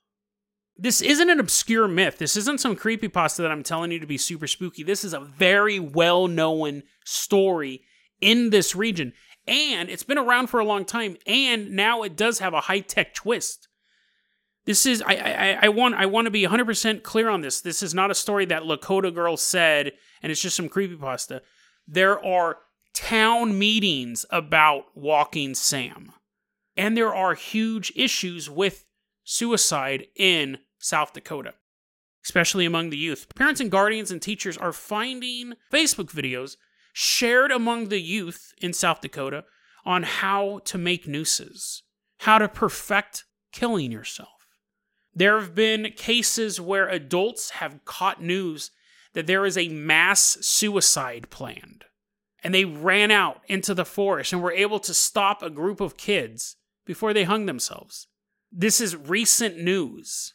This 0.77 1.01
isn't 1.01 1.31
an 1.31 1.39
obscure 1.39 1.87
myth. 1.87 2.19
This 2.19 2.37
isn't 2.37 2.59
some 2.59 2.75
creepy 2.75 3.07
pasta 3.07 3.41
that 3.41 3.49
I'm 3.49 3.63
telling 3.63 3.91
you 3.91 3.99
to 3.99 4.05
be 4.05 4.19
super 4.19 4.45
spooky. 4.45 4.83
This 4.83 5.03
is 5.03 5.15
a 5.15 5.19
very 5.19 5.79
well 5.79 6.27
known 6.27 6.83
story 7.05 7.81
in 8.21 8.51
this 8.51 8.75
region. 8.75 9.13
And 9.47 9.89
it's 9.89 10.03
been 10.03 10.19
around 10.19 10.51
for 10.51 10.59
a 10.59 10.63
long 10.63 10.85
time. 10.85 11.17
And 11.25 11.71
now 11.71 12.03
it 12.03 12.15
does 12.15 12.37
have 12.37 12.53
a 12.53 12.61
high 12.61 12.81
tech 12.81 13.15
twist. 13.15 13.67
This 14.65 14.85
is 14.85 15.01
I, 15.01 15.15
I 15.15 15.59
I 15.63 15.69
want 15.69 15.95
I 15.95 16.05
want 16.05 16.25
to 16.25 16.31
be 16.31 16.45
100% 16.45 17.01
clear 17.01 17.29
on 17.29 17.41
this. 17.41 17.61
This 17.61 17.81
is 17.81 17.95
not 17.95 18.11
a 18.11 18.15
story 18.15 18.45
that 18.45 18.61
Lakota 18.61 19.11
girl 19.11 19.37
said 19.37 19.93
and 20.21 20.31
it's 20.31 20.41
just 20.41 20.55
some 20.55 20.69
creepy 20.69 20.97
pasta 20.97 21.41
there 21.87 22.23
are 22.23 22.57
town 22.93 23.57
meetings 23.57 24.25
about 24.29 24.85
Walking 24.95 25.55
Sam. 25.55 26.11
And 26.75 26.97
there 26.97 27.13
are 27.13 27.33
huge 27.33 27.91
issues 27.95 28.49
with 28.49 28.85
suicide 29.23 30.07
in 30.15 30.59
South 30.79 31.13
Dakota, 31.13 31.53
especially 32.25 32.65
among 32.65 32.89
the 32.89 32.97
youth. 32.97 33.27
Parents 33.35 33.61
and 33.61 33.71
guardians 33.71 34.11
and 34.11 34.21
teachers 34.21 34.57
are 34.57 34.73
finding 34.73 35.53
Facebook 35.71 36.11
videos 36.11 36.55
shared 36.93 37.51
among 37.51 37.89
the 37.89 38.01
youth 38.01 38.53
in 38.61 38.73
South 38.73 39.01
Dakota 39.01 39.45
on 39.85 40.03
how 40.03 40.59
to 40.65 40.77
make 40.77 41.07
nooses, 41.07 41.83
how 42.19 42.37
to 42.37 42.47
perfect 42.47 43.25
killing 43.51 43.91
yourself. 43.91 44.29
There 45.13 45.39
have 45.39 45.53
been 45.53 45.93
cases 45.95 46.59
where 46.59 46.87
adults 46.87 47.51
have 47.51 47.85
caught 47.85 48.21
news 48.21 48.71
that 49.13 49.27
there 49.27 49.45
is 49.45 49.57
a 49.57 49.69
mass 49.69 50.37
suicide 50.41 51.29
planned. 51.29 51.85
And 52.43 52.53
they 52.53 52.65
ran 52.65 53.09
out 53.09 53.41
into 53.47 53.73
the 53.73 53.85
forest 53.85 54.33
and 54.33 54.41
were 54.41 54.51
able 54.51 54.79
to 54.81 54.93
stop 54.93 55.41
a 55.41 55.49
group 55.49 55.79
of 55.79 55.97
kids 55.97 56.57
before 56.85 57.13
they 57.13 57.23
hung 57.23 57.45
themselves. 57.45 58.07
This 58.51 58.81
is 58.81 58.95
recent 58.95 59.57
news. 59.57 60.33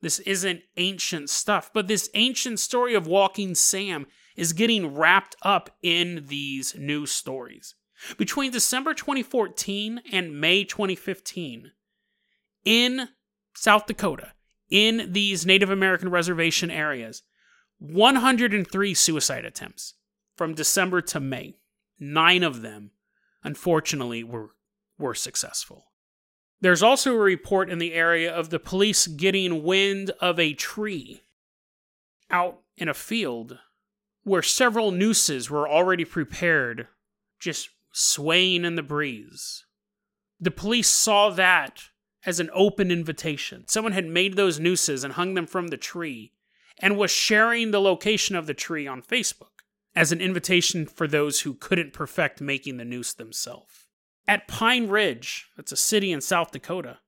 This 0.00 0.18
isn't 0.20 0.60
ancient 0.76 1.30
stuff, 1.30 1.70
but 1.72 1.88
this 1.88 2.10
ancient 2.14 2.60
story 2.60 2.94
of 2.94 3.06
Walking 3.06 3.54
Sam 3.54 4.06
is 4.36 4.52
getting 4.52 4.94
wrapped 4.94 5.34
up 5.42 5.70
in 5.82 6.26
these 6.28 6.76
new 6.76 7.06
stories. 7.06 7.74
Between 8.16 8.52
December 8.52 8.94
2014 8.94 10.02
and 10.12 10.40
May 10.40 10.62
2015, 10.62 11.72
in 12.64 13.08
South 13.54 13.86
Dakota, 13.86 14.34
in 14.70 15.12
these 15.12 15.44
Native 15.44 15.70
American 15.70 16.10
reservation 16.10 16.70
areas, 16.70 17.22
103 17.78 18.94
suicide 18.94 19.44
attempts 19.44 19.94
from 20.38 20.54
December 20.54 21.02
to 21.02 21.18
May. 21.18 21.56
Nine 21.98 22.44
of 22.44 22.62
them, 22.62 22.92
unfortunately, 23.42 24.22
were, 24.22 24.54
were 24.96 25.14
successful. 25.14 25.86
There's 26.60 26.82
also 26.82 27.14
a 27.14 27.18
report 27.18 27.68
in 27.68 27.78
the 27.78 27.92
area 27.92 28.32
of 28.32 28.50
the 28.50 28.60
police 28.60 29.08
getting 29.08 29.64
wind 29.64 30.12
of 30.20 30.38
a 30.38 30.54
tree 30.54 31.22
out 32.30 32.60
in 32.76 32.88
a 32.88 32.94
field 32.94 33.58
where 34.22 34.42
several 34.42 34.92
nooses 34.92 35.50
were 35.50 35.68
already 35.68 36.04
prepared, 36.04 36.86
just 37.40 37.70
swaying 37.92 38.64
in 38.64 38.76
the 38.76 38.82
breeze. 38.82 39.64
The 40.38 40.50
police 40.52 40.88
saw 40.88 41.30
that 41.30 41.82
as 42.24 42.38
an 42.38 42.50
open 42.52 42.92
invitation. 42.92 43.64
Someone 43.66 43.92
had 43.92 44.06
made 44.06 44.36
those 44.36 44.60
nooses 44.60 45.02
and 45.02 45.14
hung 45.14 45.34
them 45.34 45.46
from 45.46 45.68
the 45.68 45.76
tree 45.76 46.32
and 46.78 46.96
was 46.96 47.10
sharing 47.10 47.70
the 47.70 47.80
location 47.80 48.36
of 48.36 48.46
the 48.46 48.54
tree 48.54 48.86
on 48.86 49.02
Facebook 49.02 49.57
as 49.98 50.12
an 50.12 50.20
invitation 50.20 50.86
for 50.86 51.08
those 51.08 51.40
who 51.40 51.52
couldn't 51.52 51.92
perfect 51.92 52.40
making 52.40 52.76
the 52.76 52.84
noose 52.84 53.12
themselves. 53.12 53.88
At 54.28 54.46
Pine 54.46 54.86
Ridge, 54.86 55.46
that's 55.56 55.72
a 55.72 55.76
city 55.76 56.12
in 56.12 56.20
South 56.20 56.52
Dakota, 56.52 57.00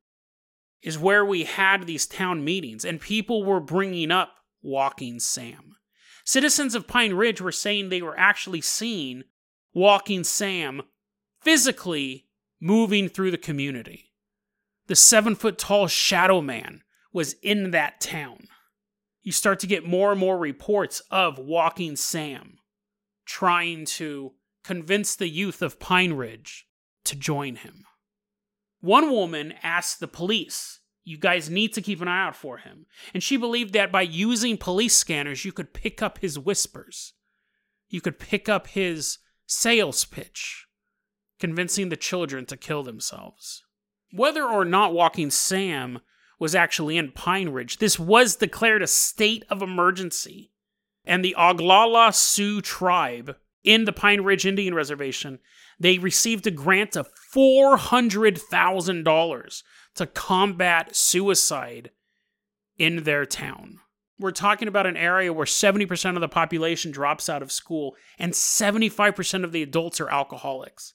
is 0.83 0.98
where 0.98 1.24
we 1.24 1.44
had 1.44 1.87
these 1.87 2.05
town 2.05 2.42
meetings, 2.44 2.85
and 2.85 3.00
people 3.00 3.44
were 3.44 3.61
bringing 3.61 4.11
up 4.11 4.33
Walking 4.61 5.20
Sam. 5.20 5.76
Citizens 6.24 6.74
of 6.74 6.88
Pine 6.88 7.14
Ridge 7.14 7.40
were 7.40 7.53
saying 7.53 7.90
they 7.90 8.03
were 8.03 8.18
actually 8.18 8.61
seeing 8.61 9.22
Walking 9.72 10.24
Sam 10.24 10.83
physically 11.42 12.26
moving 12.61 13.09
through 13.09 13.31
the 13.31 13.38
community. 13.38 14.11
The 14.88 14.96
seven 14.96 15.37
foot 15.37 15.59
tall 15.59 15.87
shadow 15.87 16.40
man 16.40 16.83
was 17.12 17.35
in 17.35 17.70
that 17.70 18.00
town. 18.00 18.48
You 19.22 19.31
start 19.31 19.61
to 19.61 19.68
get 19.68 19.87
more 19.87 20.11
and 20.11 20.18
more 20.18 20.37
reports 20.37 21.03
of 21.12 21.38
Walking 21.38 21.94
Sam 21.94 22.57
trying 23.31 23.85
to 23.85 24.33
convince 24.64 25.14
the 25.14 25.29
youth 25.29 25.62
of 25.62 25.79
Pine 25.79 26.14
Ridge 26.14 26.66
to 27.05 27.14
join 27.14 27.55
him. 27.55 27.85
One 28.81 29.12
woman 29.12 29.55
asked 29.62 30.01
the 30.01 30.09
police, 30.09 30.81
You 31.05 31.16
guys 31.16 31.49
need 31.49 31.73
to 31.75 31.81
keep 31.81 32.03
an 32.03 32.09
eye 32.09 32.27
out 32.27 32.35
for 32.35 32.59
him. 32.59 32.87
And 33.14 33.23
she 33.23 33.37
believed 33.37 33.73
that 33.75 33.93
by 33.93 34.03
using 34.03 34.57
police 34.57 34.97
scanners, 34.97 35.45
you 35.45 35.53
could 35.53 35.73
pick 35.73 36.03
up 36.03 36.19
his 36.19 36.40
whispers. 36.40 37.12
You 37.88 38.01
could 38.01 38.19
pick 38.19 38.49
up 38.49 38.66
his 38.66 39.19
sales 39.47 40.05
pitch, 40.05 40.66
convincing 41.38 41.88
the 41.88 41.97
children 41.97 42.47
to 42.47 42.57
kill 42.57 42.83
themselves. 42.83 43.62
Whether 44.12 44.43
or 44.43 44.64
not 44.64 44.93
Walking 44.93 45.31
Sam 45.31 46.01
was 46.40 46.57
actually 46.57 46.97
in 46.97 47.12
Pine 47.12 47.51
Ridge, 47.51 47.79
this 47.79 47.97
was 47.97 48.35
declared 48.35 48.83
a 48.83 48.88
state 48.88 49.45
of 49.49 49.62
emergency. 49.62 50.50
And 51.11 51.23
the 51.25 51.35
Oglala 51.37 52.14
Sioux 52.14 52.61
tribe 52.61 53.35
in 53.64 53.85
the 53.85 53.92
Pine 53.92 54.20
Ridge 54.20 54.46
Indian 54.46 54.75
Reservation 54.75 55.40
they 55.81 55.99
received 55.99 56.46
a 56.46 56.53
grant 56.53 56.94
of 56.94 57.09
$400,000 57.35 59.62
to 59.96 60.07
combat 60.07 60.94
suicide 60.94 61.90
in 62.79 63.03
their 63.03 63.27
town. 63.27 63.81
We're 64.20 64.31
talking 64.31 64.68
about 64.68 64.87
an 64.87 64.96
area 64.96 65.33
where 65.33 65.46
70% 65.46 66.14
of 66.14 66.20
the 66.20 66.29
population 66.29 66.92
drops 66.92 67.29
out 67.29 67.42
of 67.42 67.51
school 67.51 67.96
and 68.16 68.33
75% 68.33 69.42
of 69.42 69.51
the 69.51 69.64
adults 69.64 70.01
are 70.01 70.11
alcoholics. 70.11 70.94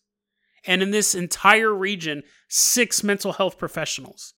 And 0.65 0.81
in 0.81 0.91
this 0.91 1.13
entire 1.13 1.73
region, 1.73 2.23
six 2.47 3.03
mental 3.03 3.33
health 3.33 3.57
professionals. 3.57 4.33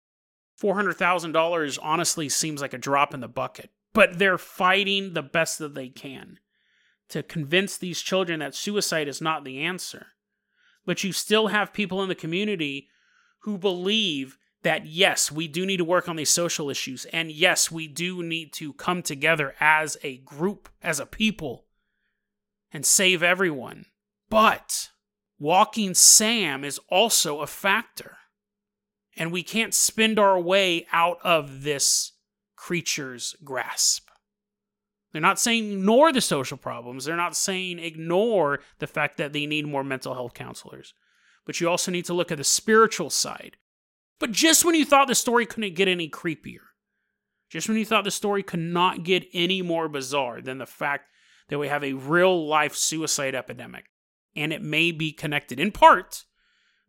$400,000 0.63 1.79
honestly 1.83 2.31
seems 2.31 2.63
like 2.63 2.73
a 2.73 2.79
drop 2.79 3.13
in 3.13 3.21
the 3.21 3.29
bucket, 3.29 3.69
but 3.97 4.19
they're 4.19 4.39
fighting 4.39 5.15
the 5.15 5.23
best 5.23 5.59
that 5.59 5.75
they 5.75 5.89
can 5.89 6.39
to 7.09 7.23
convince 7.23 7.77
these 7.77 8.01
children 8.01 8.41
that 8.41 8.55
suicide 8.55 9.09
is 9.09 9.21
not 9.21 9.45
the 9.45 9.59
answer 9.61 10.09
but 10.85 11.03
you 11.03 11.13
still 11.13 11.49
have 11.49 11.73
people 11.73 12.03
in 12.03 12.09
the 12.09 12.15
community 12.15 12.89
who 13.41 13.59
believe 13.59 14.39
that 14.63 14.87
yes, 14.87 15.31
we 15.31 15.47
do 15.47 15.67
need 15.67 15.77
to 15.77 15.85
work 15.85 16.09
on 16.09 16.17
these 16.17 16.31
social 16.31 16.71
issues, 16.71 17.05
and 17.07 17.31
yes, 17.31 17.71
we 17.71 17.87
do 17.87 18.23
need 18.23 18.53
to 18.53 18.73
come 18.73 19.03
together 19.03 19.55
as 19.61 19.97
a 20.03 20.19
group, 20.19 20.69
as 20.83 20.99
a 20.99 21.07
people, 21.07 21.67
and 22.73 22.87
save 22.87 23.23
everyone. 23.23 23.87
But 24.29 24.91
Walking 25.39 25.95
Sam 25.95 26.65
is 26.65 26.81
also 26.89 27.41
a 27.41 27.47
factor. 27.47 28.17
And 29.17 29.33
we 29.33 29.43
can't 29.43 29.75
spend 29.75 30.19
our 30.19 30.39
way 30.39 30.87
out 30.93 31.19
of 31.23 31.63
this 31.63 32.13
creature's 32.67 33.37
grasp. 33.45 34.09
They're 35.13 35.23
not 35.23 35.39
saying 35.39 35.71
ignore 35.71 36.13
the 36.13 36.21
social 36.21 36.57
problems. 36.57 37.05
They're 37.05 37.15
not 37.15 37.37
saying 37.37 37.79
ignore 37.79 38.59
the 38.81 38.89
fact 38.89 39.19
that 39.19 39.33
they 39.33 39.47
need 39.47 39.69
more 39.69 39.85
mental 39.85 40.15
health 40.15 40.35
counselors. 40.35 40.93
But 41.45 41.61
you 41.61 41.69
also 41.69 41.93
need 41.93 42.07
to 42.07 42.13
look 42.13 42.33
at 42.33 42.39
the 42.39 42.45
spiritual 42.45 43.09
side. 43.09 43.57
But 44.19 44.33
just 44.33 44.65
when 44.65 44.75
you 44.75 44.85
thought 44.85 45.07
the 45.07 45.15
story 45.15 45.47
couldn't 45.47 45.77
get 45.77 45.87
any 45.87 46.11
creepier, 46.11 46.67
just 47.49 47.69
when 47.69 47.79
you 47.79 47.85
thought 47.85 48.03
the 48.03 48.11
story 48.11 48.43
could 48.43 48.59
not 48.59 49.05
get 49.05 49.29
any 49.33 49.63
more 49.63 49.89
bizarre 49.89 50.41
than 50.41 50.59
the 50.59 50.67
fact 50.67 51.05
that 51.49 51.61
we 51.61 51.69
have 51.69 51.85
a 51.85 51.93
real 51.93 52.49
life 52.49 52.75
suicide 52.75 53.37
epidemic, 53.37 53.85
and 54.35 54.53
it 54.53 54.61
may 54.61 54.91
be 54.91 55.13
connected 55.13 55.61
in 55.61 55.71
part. 55.71 56.25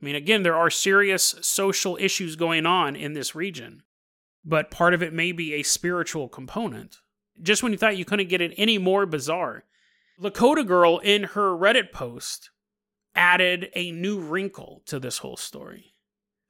I 0.02 0.06
mean, 0.06 0.16
again, 0.16 0.42
there 0.42 0.56
are 0.56 0.72
serious 0.72 1.36
social 1.42 2.00
issues 2.02 2.36
going 2.36 2.66
on 2.66 2.96
in 2.96 3.14
this 3.14 3.36
region, 3.36 3.84
but 4.48 4.72
part 4.72 4.94
of 4.94 5.04
it 5.04 5.14
may 5.14 5.34
be 5.34 5.54
a 5.54 5.64
spiritual 5.64 6.30
component 6.30 6.98
just 7.42 7.62
when 7.62 7.72
you 7.72 7.78
thought 7.78 7.98
you 7.98 8.06
couldn't 8.06 8.30
get 8.30 8.42
it 8.42 8.54
any 8.58 8.78
more 8.78 9.06
bizarre. 9.06 9.66
Lakota 10.20 10.66
Girl, 10.66 10.98
in 11.00 11.24
her 11.24 11.52
Reddit 11.52 11.92
post, 11.92 12.50
added 13.14 13.70
a 13.76 13.92
new 13.92 14.20
wrinkle 14.20 14.82
to 14.86 15.00
this 15.00 15.20
whole 15.20 15.38
story. 15.38 15.94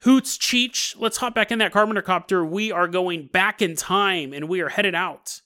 Hoots 0.04 0.38
Cheech, 0.38 0.96
let's 0.98 1.18
hop 1.18 1.34
back 1.34 1.52
in 1.52 1.60
that 1.60 1.74
Carpenter 1.74 2.04
copter. 2.04 2.46
We 2.46 2.72
are 2.72 2.88
going 2.88 3.30
back 3.34 3.62
in 3.62 3.76
time 3.76 4.32
and 4.32 4.48
we 4.48 4.62
are 4.62 4.70
headed 4.70 4.94
out 4.94 5.42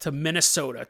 to 0.00 0.10
Minnesota. 0.10 0.86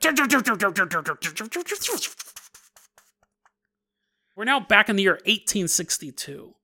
We're 4.37 4.45
now 4.45 4.61
back 4.61 4.89
in 4.89 4.97
the 4.97 5.03
year 5.03 5.15
1862, 5.15 6.55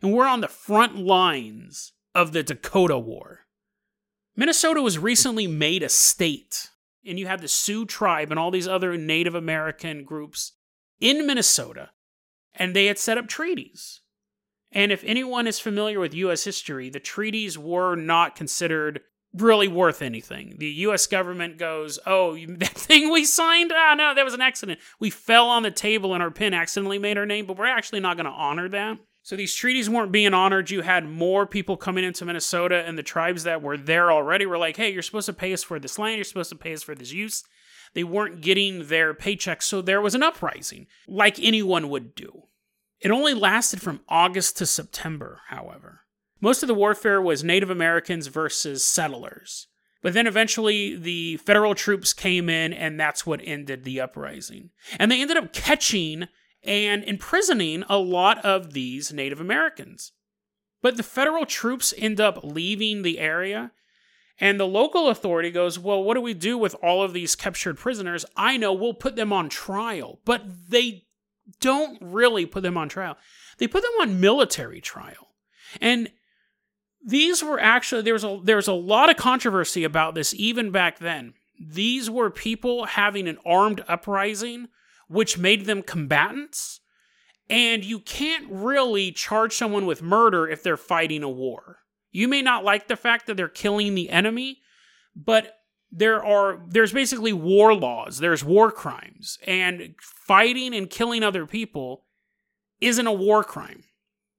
and 0.00 0.12
we're 0.12 0.26
on 0.26 0.40
the 0.40 0.48
front 0.48 0.96
lines 0.96 1.92
of 2.14 2.32
the 2.32 2.42
Dakota 2.42 2.98
War. 2.98 3.45
Minnesota 4.36 4.82
was 4.82 4.98
recently 4.98 5.46
made 5.46 5.82
a 5.82 5.88
state, 5.88 6.68
and 7.06 7.18
you 7.18 7.26
have 7.26 7.40
the 7.40 7.48
Sioux 7.48 7.86
tribe 7.86 8.30
and 8.30 8.38
all 8.38 8.50
these 8.50 8.68
other 8.68 8.96
Native 8.96 9.34
American 9.34 10.04
groups 10.04 10.52
in 11.00 11.26
Minnesota, 11.26 11.90
and 12.54 12.76
they 12.76 12.86
had 12.86 12.98
set 12.98 13.16
up 13.16 13.28
treaties. 13.28 14.02
And 14.70 14.92
if 14.92 15.02
anyone 15.04 15.46
is 15.46 15.58
familiar 15.58 15.98
with 15.98 16.12
U.S. 16.14 16.44
history, 16.44 16.90
the 16.90 17.00
treaties 17.00 17.56
were 17.56 17.96
not 17.96 18.36
considered 18.36 19.00
really 19.32 19.68
worth 19.68 20.02
anything. 20.02 20.56
The 20.58 20.68
U.S. 20.68 21.06
government 21.06 21.56
goes, 21.56 21.98
"Oh, 22.06 22.36
that 22.58 22.68
thing 22.68 23.10
we 23.10 23.24
signed? 23.24 23.72
Ah, 23.74 23.94
no, 23.94 24.14
that 24.14 24.24
was 24.24 24.34
an 24.34 24.42
accident. 24.42 24.80
We 25.00 25.08
fell 25.08 25.48
on 25.48 25.62
the 25.62 25.70
table 25.70 26.12
and 26.12 26.22
our 26.22 26.30
pen 26.30 26.52
accidentally 26.52 26.98
made 26.98 27.16
our 27.16 27.26
name, 27.26 27.46
but 27.46 27.56
we're 27.56 27.66
actually 27.66 28.00
not 28.00 28.16
going 28.16 28.26
to 28.26 28.32
honor 28.32 28.68
that." 28.68 28.98
So 29.26 29.34
these 29.34 29.56
treaties 29.56 29.90
weren't 29.90 30.12
being 30.12 30.34
honored. 30.34 30.70
You 30.70 30.82
had 30.82 31.04
more 31.04 31.48
people 31.48 31.76
coming 31.76 32.04
into 32.04 32.24
Minnesota, 32.24 32.84
and 32.86 32.96
the 32.96 33.02
tribes 33.02 33.42
that 33.42 33.60
were 33.60 33.76
there 33.76 34.12
already 34.12 34.46
were 34.46 34.56
like, 34.56 34.76
hey, 34.76 34.92
you're 34.92 35.02
supposed 35.02 35.26
to 35.26 35.32
pay 35.32 35.52
us 35.52 35.64
for 35.64 35.80
this 35.80 35.98
land, 35.98 36.14
you're 36.14 36.24
supposed 36.24 36.50
to 36.50 36.54
pay 36.54 36.72
us 36.72 36.84
for 36.84 36.94
this 36.94 37.10
use. 37.10 37.42
They 37.94 38.04
weren't 38.04 38.40
getting 38.40 38.86
their 38.86 39.14
paychecks, 39.14 39.64
so 39.64 39.82
there 39.82 40.00
was 40.00 40.14
an 40.14 40.22
uprising, 40.22 40.86
like 41.08 41.40
anyone 41.40 41.88
would 41.88 42.14
do. 42.14 42.44
It 43.00 43.10
only 43.10 43.34
lasted 43.34 43.82
from 43.82 44.02
August 44.08 44.58
to 44.58 44.66
September, 44.66 45.40
however. 45.48 46.02
Most 46.40 46.62
of 46.62 46.68
the 46.68 46.74
warfare 46.74 47.20
was 47.20 47.42
Native 47.42 47.68
Americans 47.68 48.28
versus 48.28 48.84
settlers. 48.84 49.66
But 50.02 50.12
then 50.12 50.28
eventually 50.28 50.94
the 50.94 51.38
federal 51.38 51.74
troops 51.74 52.12
came 52.12 52.48
in, 52.48 52.72
and 52.72 53.00
that's 53.00 53.26
what 53.26 53.40
ended 53.42 53.82
the 53.82 54.00
uprising. 54.00 54.70
And 55.00 55.10
they 55.10 55.20
ended 55.20 55.36
up 55.36 55.52
catching 55.52 56.28
and 56.66 57.04
imprisoning 57.04 57.84
a 57.88 57.98
lot 57.98 58.44
of 58.44 58.72
these 58.72 59.12
Native 59.12 59.40
Americans. 59.40 60.12
But 60.82 60.96
the 60.96 61.02
federal 61.02 61.46
troops 61.46 61.94
end 61.96 62.20
up 62.20 62.40
leaving 62.42 63.02
the 63.02 63.18
area, 63.18 63.72
and 64.38 64.60
the 64.60 64.66
local 64.66 65.08
authority 65.08 65.50
goes, 65.50 65.78
Well, 65.78 66.02
what 66.02 66.14
do 66.14 66.20
we 66.20 66.34
do 66.34 66.58
with 66.58 66.74
all 66.82 67.02
of 67.02 67.12
these 67.12 67.34
captured 67.34 67.78
prisoners? 67.78 68.26
I 68.36 68.56
know 68.56 68.72
we'll 68.72 68.94
put 68.94 69.16
them 69.16 69.32
on 69.32 69.48
trial. 69.48 70.20
But 70.24 70.42
they 70.68 71.06
don't 71.60 71.98
really 72.00 72.46
put 72.46 72.62
them 72.62 72.76
on 72.76 72.88
trial. 72.88 73.16
They 73.58 73.66
put 73.66 73.82
them 73.82 73.92
on 74.00 74.20
military 74.20 74.80
trial. 74.80 75.34
And 75.80 76.10
these 77.04 77.42
were 77.42 77.60
actually 77.60 78.02
there 78.02 78.12
was 78.12 78.24
a 78.24 78.40
there 78.42 78.56
was 78.56 78.68
a 78.68 78.72
lot 78.72 79.10
of 79.10 79.16
controversy 79.16 79.84
about 79.84 80.14
this 80.14 80.34
even 80.34 80.70
back 80.70 80.98
then. 80.98 81.34
These 81.58 82.10
were 82.10 82.30
people 82.30 82.84
having 82.84 83.28
an 83.28 83.38
armed 83.46 83.82
uprising 83.88 84.68
which 85.08 85.38
made 85.38 85.66
them 85.66 85.82
combatants 85.82 86.80
and 87.48 87.84
you 87.84 88.00
can't 88.00 88.46
really 88.50 89.12
charge 89.12 89.54
someone 89.54 89.86
with 89.86 90.02
murder 90.02 90.48
if 90.48 90.62
they're 90.62 90.76
fighting 90.76 91.22
a 91.22 91.28
war. 91.28 91.78
You 92.10 92.28
may 92.28 92.42
not 92.42 92.64
like 92.64 92.88
the 92.88 92.96
fact 92.96 93.26
that 93.26 93.36
they're 93.36 93.48
killing 93.48 93.94
the 93.94 94.10
enemy, 94.10 94.62
but 95.14 95.54
there 95.92 96.24
are 96.24 96.60
there's 96.68 96.92
basically 96.92 97.32
war 97.32 97.74
laws, 97.74 98.18
there's 98.18 98.42
war 98.42 98.72
crimes, 98.72 99.38
and 99.46 99.94
fighting 100.00 100.74
and 100.74 100.90
killing 100.90 101.22
other 101.22 101.46
people 101.46 102.04
isn't 102.80 103.06
a 103.06 103.12
war 103.12 103.44
crime. 103.44 103.84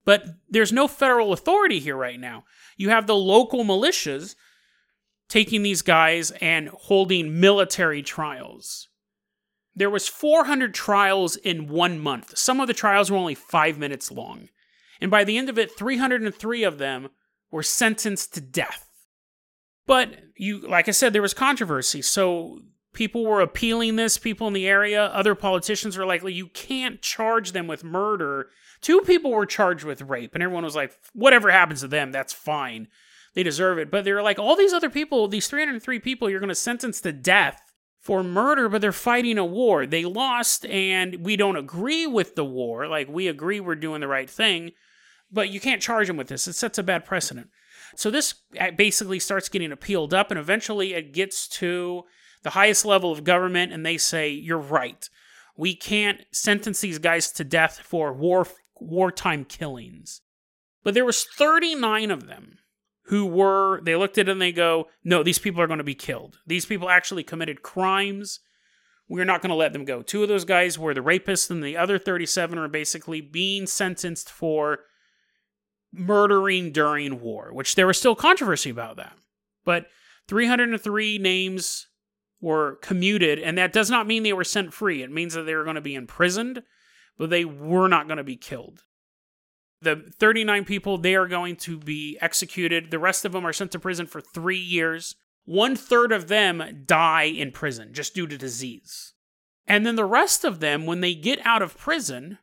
But 0.05 0.25
there's 0.49 0.73
no 0.73 0.87
federal 0.87 1.33
authority 1.33 1.79
here 1.79 1.97
right 1.97 2.19
now. 2.19 2.43
You 2.77 2.89
have 2.89 3.07
the 3.07 3.15
local 3.15 3.63
militias 3.63 4.35
taking 5.29 5.63
these 5.63 5.81
guys 5.81 6.31
and 6.31 6.69
holding 6.69 7.39
military 7.39 8.01
trials. 8.01 8.87
There 9.77 9.91
was 9.91 10.07
400 10.07 10.73
trials 10.73 11.35
in 11.35 11.67
1 11.67 11.99
month. 11.99 12.35
Some 12.35 12.59
of 12.59 12.67
the 12.67 12.73
trials 12.73 13.11
were 13.11 13.17
only 13.17 13.35
5 13.35 13.77
minutes 13.77 14.11
long. 14.11 14.49
And 14.99 15.11
by 15.11 15.23
the 15.23 15.37
end 15.37 15.49
of 15.49 15.59
it, 15.59 15.77
303 15.77 16.63
of 16.63 16.79
them 16.79 17.09
were 17.51 17.61
sentenced 17.61 18.33
to 18.33 18.41
death. 18.41 18.89
But 19.85 20.15
you 20.35 20.67
like 20.67 20.87
I 20.87 20.91
said 20.91 21.13
there 21.13 21.21
was 21.21 21.35
controversy. 21.35 22.01
So 22.01 22.61
people 22.91 23.23
were 23.23 23.39
appealing 23.39 23.97
this, 23.97 24.17
people 24.17 24.47
in 24.47 24.53
the 24.53 24.67
area, 24.67 25.05
other 25.05 25.35
politicians 25.35 25.95
were 25.95 26.07
like, 26.07 26.23
you 26.23 26.47
can't 26.47 26.99
charge 27.03 27.51
them 27.51 27.67
with 27.67 27.83
murder. 27.83 28.49
Two 28.81 29.01
people 29.01 29.29
were 29.29 29.45
charged 29.45 29.85
with 29.85 30.01
rape, 30.01 30.33
and 30.33 30.41
everyone 30.41 30.63
was 30.63 30.75
like, 30.75 30.97
whatever 31.13 31.51
happens 31.51 31.81
to 31.81 31.87
them, 31.87 32.11
that's 32.11 32.33
fine. 32.33 32.87
They 33.35 33.43
deserve 33.43 33.77
it. 33.77 33.91
But 33.91 34.05
they're 34.05 34.23
like, 34.23 34.39
all 34.39 34.55
these 34.55 34.73
other 34.73 34.89
people, 34.89 35.27
these 35.27 35.47
303 35.47 35.99
people, 35.99 36.27
you're 36.27 36.39
going 36.39 36.49
to 36.49 36.55
sentence 36.55 36.99
to 37.01 37.11
death 37.11 37.61
for 38.07 38.23
murder, 38.23 38.69
but 38.69 38.79
they're 38.79 38.93
fighting 38.93 39.37
a 39.37 39.43
war. 39.43 39.85
They 39.85 40.05
lost, 40.05 40.65
and 40.67 41.25
we 41.25 41.35
don't 41.35 41.57
agree 41.57 42.07
with 42.07 42.35
the 42.35 42.45
war. 42.45 42.87
Like, 42.87 43.09
we 43.09 43.27
agree 43.27 43.59
we're 43.59 43.75
doing 43.75 43.99
the 43.99 44.07
right 44.07 44.29
thing, 44.29 44.71
but 45.29 45.49
you 45.49 45.59
can't 45.59 45.81
charge 45.81 46.07
them 46.07 46.15
with 46.15 46.29
this. 46.29 46.47
It 46.47 46.53
sets 46.53 46.77
a 46.77 46.83
bad 46.83 47.03
precedent. 47.03 47.49
So 47.97 48.09
this 48.09 48.35
uh, 48.57 48.71
basically 48.71 49.19
starts 49.19 49.49
getting 49.49 49.73
appealed 49.73 50.13
up, 50.13 50.31
and 50.31 50.39
eventually 50.39 50.93
it 50.93 51.11
gets 51.11 51.49
to 51.59 52.05
the 52.43 52.51
highest 52.51 52.85
level 52.85 53.11
of 53.11 53.25
government, 53.25 53.73
and 53.73 53.85
they 53.85 53.97
say, 53.97 54.29
You're 54.29 54.57
right. 54.57 55.09
We 55.57 55.75
can't 55.75 56.21
sentence 56.31 56.79
these 56.79 56.99
guys 56.99 57.29
to 57.33 57.43
death 57.43 57.81
for 57.83 58.13
war 58.13 58.47
wartime 58.79 59.43
killings. 59.43 60.21
But 60.81 60.93
there 60.93 61.03
was 61.03 61.25
39 61.25 62.09
of 62.11 62.27
them 62.27 62.59
who 63.07 63.25
were 63.25 63.81
they 63.81 63.95
looked 63.95 64.17
at 64.17 64.27
it 64.27 64.31
and 64.31 64.41
they 64.41 64.51
go, 64.51 64.87
"No, 65.03 65.23
these 65.23 65.39
people 65.39 65.61
are 65.61 65.67
going 65.67 65.77
to 65.79 65.83
be 65.83 65.95
killed. 65.95 66.39
These 66.45 66.65
people 66.65 66.89
actually 66.89 67.23
committed 67.23 67.61
crimes. 67.61 68.39
We're 69.09 69.25
not 69.25 69.41
going 69.41 69.49
to 69.49 69.55
let 69.55 69.73
them 69.73 69.85
go." 69.85 70.01
Two 70.01 70.23
of 70.23 70.29
those 70.29 70.45
guys 70.45 70.77
were 70.77 70.93
the 70.93 71.01
rapists 71.01 71.49
and 71.49 71.63
the 71.63 71.77
other 71.77 71.97
37 71.97 72.57
are 72.57 72.67
basically 72.67 73.21
being 73.21 73.65
sentenced 73.65 74.29
for 74.29 74.79
murdering 75.91 76.71
during 76.71 77.21
war, 77.21 77.53
which 77.53 77.75
there 77.75 77.87
was 77.87 77.97
still 77.97 78.15
controversy 78.15 78.69
about 78.69 78.97
that. 78.97 79.17
But 79.63 79.87
303 80.27 81.17
names 81.17 81.87
were 82.41 82.75
commuted, 82.81 83.39
and 83.39 83.57
that 83.57 83.73
does 83.73 83.89
not 83.89 84.05
mean 84.05 84.23
they 84.23 84.33
were 84.33 84.43
sent 84.43 84.73
free. 84.73 85.01
It 85.01 85.11
means 85.11 85.33
that 85.33 85.43
they 85.43 85.55
were 85.55 85.63
going 85.63 85.75
to 85.75 85.81
be 85.81 85.95
imprisoned, 85.95 86.63
but 87.17 87.29
they 87.29 87.45
were 87.45 87.87
not 87.87 88.07
going 88.07 88.17
to 88.17 88.23
be 88.23 88.35
killed. 88.35 88.83
The 89.81 90.11
39 90.19 90.65
people, 90.65 90.97
they 90.97 91.15
are 91.15 91.27
going 91.27 91.55
to 91.57 91.77
be 91.77 92.17
executed. 92.21 92.89
The 92.89 92.99
rest 92.99 93.25
of 93.25 93.31
them 93.31 93.45
are 93.45 93.53
sent 93.53 93.71
to 93.73 93.79
prison 93.79 94.07
for 94.07 94.21
three 94.21 94.57
years. 94.57 95.15
One 95.45 95.75
third 95.75 96.11
of 96.11 96.27
them 96.27 96.83
die 96.85 97.23
in 97.23 97.51
prison 97.51 97.93
just 97.93 98.15
due 98.15 98.27
to 98.27 98.37
disease. 98.37 99.13
And 99.67 99.85
then 99.85 99.95
the 99.95 100.05
rest 100.05 100.43
of 100.43 100.59
them, 100.59 100.85
when 100.85 101.01
they 101.01 101.13
get 101.13 101.45
out 101.45 101.61
of 101.61 101.77
prison, 101.77 102.39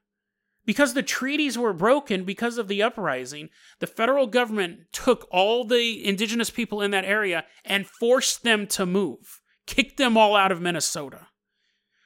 because 0.65 0.95
the 0.95 1.03
treaties 1.03 1.59
were 1.59 1.73
broken 1.73 2.25
because 2.25 2.57
of 2.57 2.69
the 2.69 2.83
uprising, 2.83 3.49
the 3.81 3.87
federal 3.87 4.27
government 4.27 4.81
took 4.93 5.27
all 5.31 5.65
the 5.65 6.07
indigenous 6.07 6.51
people 6.51 6.81
in 6.81 6.91
that 6.93 7.05
area 7.05 7.45
and 7.65 7.87
forced 7.87 8.45
them 8.45 8.67
to 8.69 8.87
move 8.87 9.41
kicked 9.67 9.97
them 9.97 10.17
all 10.17 10.37
out 10.37 10.53
of 10.53 10.61
Minnesota. 10.61 11.29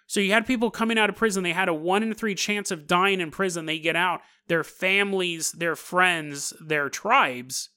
So 0.09 0.21
you 0.21 0.33
had 0.33 0.47
people 0.47 0.71
coming 0.71 0.99
out 0.99 1.11
of 1.11 1.17
prison. 1.17 1.45
They 1.45 1.53
had 1.53 1.69
a 1.69 1.75
one 1.75 2.03
in 2.03 2.15
three 2.15 2.35
chance 2.35 2.71
of 2.71 2.87
dying 2.87 3.21
in 3.21 3.31
prison. 3.31 3.67
They 3.67 3.79
get 3.79 3.95
out. 3.95 4.23
Their 4.49 4.65
families, 4.65 5.53
their 5.53 5.77
friends, 5.77 6.55
their 6.61 6.89
tribes 6.89 7.69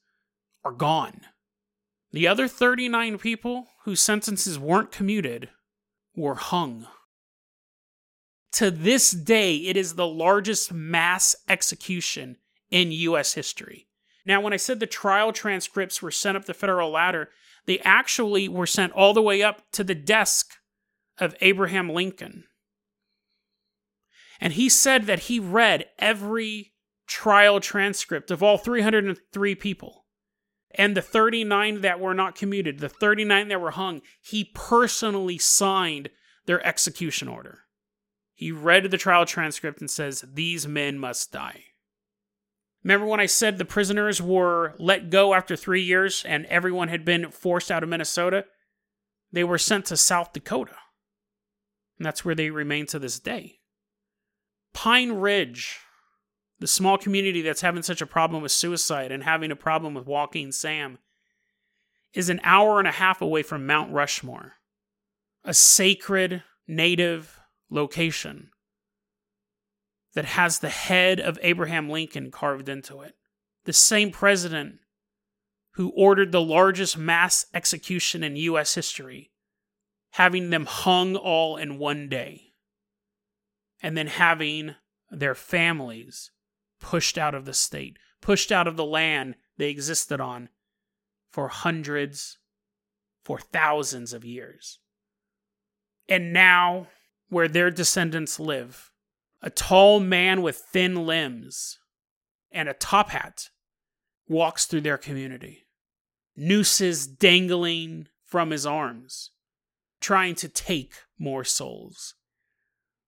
are 0.64 0.72
gone. 0.72 1.20
The 2.10 2.26
other 2.26 2.48
39 2.48 3.18
people 3.18 3.68
whose 3.84 4.00
sentences 4.00 4.58
weren't 4.58 4.90
commuted 4.90 5.50
were 6.16 6.36
hung. 6.36 6.86
To 8.52 8.70
this 8.70 9.10
day, 9.10 9.56
it 9.56 9.76
is 9.76 9.94
the 9.94 10.06
largest 10.06 10.72
mass 10.72 11.36
execution 11.50 12.38
in 12.70 12.92
U.S. 12.92 13.34
history. 13.34 13.88
Now, 14.24 14.40
when 14.40 14.54
I 14.54 14.58
said 14.58 14.80
the 14.80 14.86
trial 14.86 15.32
transcripts 15.34 16.00
were 16.00 16.10
sent 16.10 16.38
up 16.38 16.46
the 16.46 16.54
federal 16.54 16.90
ladder, 16.90 17.28
they 17.66 17.78
actually 17.80 18.48
were 18.48 18.66
sent 18.66 18.92
all 18.94 19.12
the 19.12 19.20
way 19.20 19.42
up 19.42 19.70
to 19.72 19.84
the 19.84 19.94
desk 19.94 20.54
of 21.18 21.34
Abraham 21.40 21.88
Lincoln. 21.88 22.44
And 24.40 24.54
he 24.54 24.68
said 24.68 25.06
that 25.06 25.20
he 25.20 25.38
read 25.38 25.86
every 25.98 26.72
trial 27.06 27.60
transcript 27.60 28.30
of 28.30 28.42
all 28.42 28.58
303 28.58 29.54
people. 29.54 30.06
And 30.74 30.96
the 30.96 31.02
39 31.02 31.82
that 31.82 32.00
were 32.00 32.14
not 32.14 32.34
commuted, 32.34 32.78
the 32.78 32.88
39 32.88 33.48
that 33.48 33.60
were 33.60 33.72
hung, 33.72 34.00
he 34.20 34.50
personally 34.54 35.38
signed 35.38 36.08
their 36.46 36.66
execution 36.66 37.28
order. 37.28 37.60
He 38.34 38.50
read 38.50 38.90
the 38.90 38.98
trial 38.98 39.26
transcript 39.26 39.80
and 39.80 39.90
says, 39.90 40.24
These 40.26 40.66
men 40.66 40.98
must 40.98 41.30
die. 41.30 41.64
Remember 42.82 43.06
when 43.06 43.20
I 43.20 43.26
said 43.26 43.58
the 43.58 43.64
prisoners 43.64 44.20
were 44.20 44.74
let 44.78 45.10
go 45.10 45.34
after 45.34 45.54
three 45.54 45.82
years 45.82 46.24
and 46.26 46.46
everyone 46.46 46.88
had 46.88 47.04
been 47.04 47.30
forced 47.30 47.70
out 47.70 47.82
of 47.82 47.88
Minnesota? 47.88 48.46
They 49.30 49.44
were 49.44 49.58
sent 49.58 49.86
to 49.86 49.96
South 49.96 50.32
Dakota. 50.32 50.76
And 52.02 52.06
that's 52.08 52.24
where 52.24 52.34
they 52.34 52.50
remain 52.50 52.86
to 52.86 52.98
this 52.98 53.20
day. 53.20 53.60
Pine 54.74 55.12
Ridge, 55.12 55.78
the 56.58 56.66
small 56.66 56.98
community 56.98 57.42
that's 57.42 57.60
having 57.60 57.84
such 57.84 58.02
a 58.02 58.06
problem 58.06 58.42
with 58.42 58.50
suicide 58.50 59.12
and 59.12 59.22
having 59.22 59.52
a 59.52 59.54
problem 59.54 59.94
with 59.94 60.04
Walking 60.04 60.50
Sam, 60.50 60.98
is 62.12 62.28
an 62.28 62.40
hour 62.42 62.80
and 62.80 62.88
a 62.88 62.90
half 62.90 63.22
away 63.22 63.44
from 63.44 63.68
Mount 63.68 63.92
Rushmore, 63.92 64.54
a 65.44 65.54
sacred 65.54 66.42
native 66.66 67.38
location 67.70 68.50
that 70.14 70.24
has 70.24 70.58
the 70.58 70.70
head 70.70 71.20
of 71.20 71.38
Abraham 71.40 71.88
Lincoln 71.88 72.32
carved 72.32 72.68
into 72.68 73.00
it. 73.02 73.14
The 73.64 73.72
same 73.72 74.10
president 74.10 74.80
who 75.74 75.90
ordered 75.90 76.32
the 76.32 76.40
largest 76.40 76.98
mass 76.98 77.46
execution 77.54 78.24
in 78.24 78.34
U.S. 78.34 78.74
history, 78.74 79.31
having 80.12 80.50
them 80.50 80.66
hung 80.66 81.16
all 81.16 81.56
in 81.56 81.78
one 81.78 82.08
day, 82.08 82.52
and 83.82 83.96
then 83.96 84.06
having 84.06 84.74
their 85.10 85.34
families 85.34 86.30
pushed 86.80 87.16
out 87.16 87.34
of 87.34 87.44
the 87.44 87.54
state, 87.54 87.98
pushed 88.20 88.52
out 88.52 88.66
of 88.66 88.76
the 88.76 88.84
land 88.84 89.34
they 89.56 89.70
existed 89.70 90.20
on 90.20 90.48
for 91.30 91.48
hundreds, 91.48 92.38
for 93.24 93.38
thousands 93.38 94.12
of 94.12 94.24
years. 94.24 94.78
And 96.08 96.32
now, 96.32 96.88
where 97.28 97.48
their 97.48 97.70
descendants 97.70 98.38
live, 98.38 98.90
a 99.40 99.48
tall 99.48 99.98
man 99.98 100.42
with 100.42 100.56
thin 100.56 101.06
limbs 101.06 101.78
and 102.50 102.68
a 102.68 102.74
top 102.74 103.10
hat 103.10 103.48
walks 104.28 104.66
through 104.66 104.82
their 104.82 104.98
community, 104.98 105.66
nooses 106.36 107.06
dangling 107.06 108.08
from 108.24 108.50
his 108.50 108.66
arms, 108.66 109.30
trying 110.02 110.34
to 110.36 110.48
take 110.48 110.94
more 111.18 111.44
souls. 111.44 112.14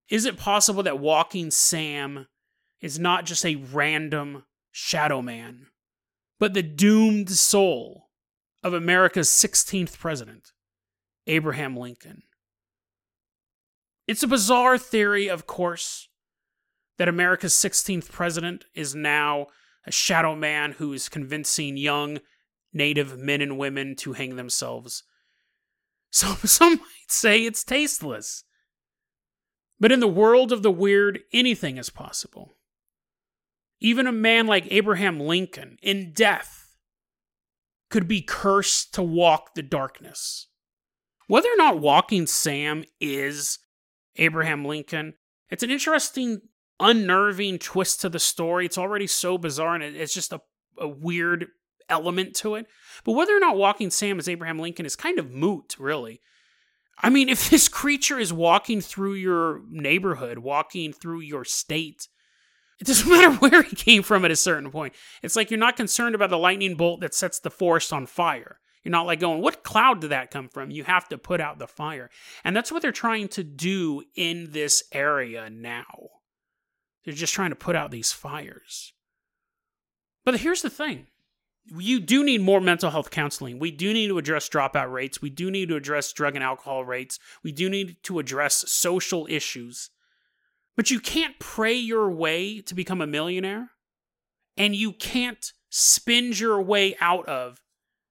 Is 0.08 0.24
it 0.24 0.38
possible 0.38 0.82
that 0.82 0.98
Walking 0.98 1.50
Sam 1.50 2.26
is 2.80 2.98
not 2.98 3.24
just 3.24 3.44
a 3.44 3.56
random 3.56 4.44
shadow 4.70 5.20
man, 5.22 5.66
but 6.38 6.54
the 6.54 6.62
doomed 6.62 7.30
soul 7.30 8.08
of 8.62 8.74
America's 8.74 9.28
16th 9.28 9.98
president, 9.98 10.52
Abraham 11.26 11.76
Lincoln? 11.76 12.22
It's 14.06 14.22
a 14.22 14.28
bizarre 14.28 14.76
theory, 14.76 15.28
of 15.28 15.46
course, 15.46 16.08
that 16.98 17.08
America's 17.08 17.54
16th 17.54 18.12
president 18.12 18.66
is 18.74 18.94
now 18.94 19.46
a 19.86 19.90
shadow 19.90 20.34
man 20.34 20.72
who 20.72 20.92
is 20.92 21.08
convincing 21.08 21.76
young 21.76 22.18
native 22.72 23.18
men 23.18 23.40
and 23.40 23.58
women 23.58 23.96
to 23.96 24.12
hang 24.12 24.36
themselves. 24.36 25.04
So 26.14 26.28
some 26.44 26.76
might 26.76 27.10
say 27.10 27.44
it's 27.44 27.64
tasteless. 27.64 28.44
But 29.80 29.90
in 29.90 29.98
the 29.98 30.06
world 30.06 30.52
of 30.52 30.62
the 30.62 30.70
weird, 30.70 31.20
anything 31.32 31.76
is 31.76 31.90
possible. 31.90 32.56
Even 33.80 34.06
a 34.06 34.12
man 34.12 34.46
like 34.46 34.70
Abraham 34.70 35.18
Lincoln, 35.18 35.76
in 35.82 36.12
death, 36.12 36.76
could 37.90 38.06
be 38.06 38.22
cursed 38.22 38.94
to 38.94 39.02
walk 39.02 39.54
the 39.54 39.62
darkness. 39.62 40.46
Whether 41.26 41.48
or 41.48 41.56
not 41.56 41.80
Walking 41.80 42.28
Sam 42.28 42.84
is 43.00 43.58
Abraham 44.14 44.64
Lincoln, 44.64 45.14
it's 45.50 45.64
an 45.64 45.70
interesting, 45.70 46.42
unnerving 46.78 47.58
twist 47.58 48.00
to 48.02 48.08
the 48.08 48.20
story. 48.20 48.66
It's 48.66 48.78
already 48.78 49.08
so 49.08 49.36
bizarre 49.36 49.74
and 49.74 49.82
it's 49.82 50.14
just 50.14 50.32
a, 50.32 50.40
a 50.78 50.86
weird 50.86 51.48
element 51.88 52.34
to 52.36 52.54
it. 52.54 52.66
But 53.04 53.12
whether 53.12 53.36
or 53.36 53.40
not 53.40 53.56
Walking 53.56 53.90
Sam 53.90 54.18
is 54.18 54.28
Abraham 54.28 54.58
Lincoln 54.58 54.86
is 54.86 54.96
kind 54.96 55.18
of 55.18 55.30
moot, 55.30 55.76
really. 55.78 56.20
I 56.98 57.10
mean, 57.10 57.28
if 57.30 57.50
this 57.50 57.68
creature 57.68 58.18
is 58.18 58.32
walking 58.32 58.80
through 58.80 59.14
your 59.14 59.60
neighborhood, 59.70 60.38
walking 60.38 60.92
through 60.92 61.20
your 61.20 61.44
state, 61.44 62.08
it 62.80 62.86
doesn't 62.86 63.08
matter 63.10 63.32
where 63.36 63.62
he 63.62 63.76
came 63.76 64.02
from 64.02 64.24
at 64.24 64.30
a 64.30 64.36
certain 64.36 64.70
point. 64.70 64.94
It's 65.22 65.36
like 65.36 65.50
you're 65.50 65.58
not 65.58 65.76
concerned 65.76 66.14
about 66.14 66.30
the 66.30 66.38
lightning 66.38 66.74
bolt 66.74 67.00
that 67.00 67.14
sets 67.14 67.38
the 67.38 67.50
forest 67.50 67.92
on 67.92 68.06
fire. 68.06 68.58
You're 68.82 68.92
not 68.92 69.06
like 69.06 69.20
going, 69.20 69.40
what 69.40 69.64
cloud 69.64 70.02
did 70.02 70.10
that 70.10 70.30
come 70.30 70.48
from? 70.48 70.70
You 70.70 70.84
have 70.84 71.08
to 71.08 71.16
put 71.16 71.40
out 71.40 71.58
the 71.58 71.66
fire. 71.66 72.10
And 72.44 72.54
that's 72.54 72.70
what 72.70 72.82
they're 72.82 72.92
trying 72.92 73.28
to 73.28 73.42
do 73.42 74.02
in 74.14 74.52
this 74.52 74.84
area 74.92 75.48
now. 75.48 76.10
They're 77.04 77.14
just 77.14 77.32
trying 77.32 77.50
to 77.50 77.56
put 77.56 77.76
out 77.76 77.90
these 77.90 78.12
fires. 78.12 78.92
But 80.24 80.40
here's 80.40 80.62
the 80.62 80.70
thing 80.70 81.06
you 81.66 82.00
do 82.00 82.24
need 82.24 82.42
more 82.42 82.60
mental 82.60 82.90
health 82.90 83.10
counseling. 83.10 83.58
We 83.58 83.70
do 83.70 83.92
need 83.92 84.08
to 84.08 84.18
address 84.18 84.48
dropout 84.48 84.92
rates. 84.92 85.22
We 85.22 85.30
do 85.30 85.50
need 85.50 85.68
to 85.68 85.76
address 85.76 86.12
drug 86.12 86.34
and 86.34 86.44
alcohol 86.44 86.84
rates. 86.84 87.18
We 87.42 87.52
do 87.52 87.70
need 87.70 87.96
to 88.04 88.18
address 88.18 88.70
social 88.70 89.26
issues. 89.30 89.90
But 90.76 90.90
you 90.90 91.00
can't 91.00 91.38
pray 91.38 91.74
your 91.74 92.10
way 92.10 92.60
to 92.60 92.74
become 92.74 93.00
a 93.00 93.06
millionaire, 93.06 93.70
and 94.56 94.74
you 94.74 94.92
can't 94.92 95.52
spend 95.70 96.38
your 96.38 96.60
way 96.60 96.96
out 97.00 97.26
of 97.28 97.60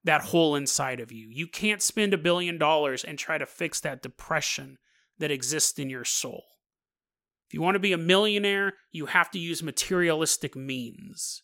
that 0.04 0.22
hole 0.22 0.56
inside 0.56 1.00
of 1.00 1.12
you. 1.12 1.28
You 1.30 1.48
can't 1.48 1.82
spend 1.82 2.14
a 2.14 2.18
billion 2.18 2.58
dollars 2.58 3.04
and 3.04 3.20
try 3.20 3.38
to 3.38 3.46
fix 3.46 3.80
that 3.82 4.02
depression 4.02 4.78
that 5.20 5.32
exists 5.32 5.78
in 5.78 5.90
your 5.90 6.06
soul. 6.06 6.44
If 7.48 7.54
you 7.54 7.62
want 7.62 7.76
to 7.76 7.80
be 7.80 7.94
a 7.94 7.98
millionaire, 7.98 8.74
you 8.92 9.08
have 9.08 9.30
to 9.32 9.40
use 9.40 9.62
materialistic 9.62 10.56
means. 10.56 11.44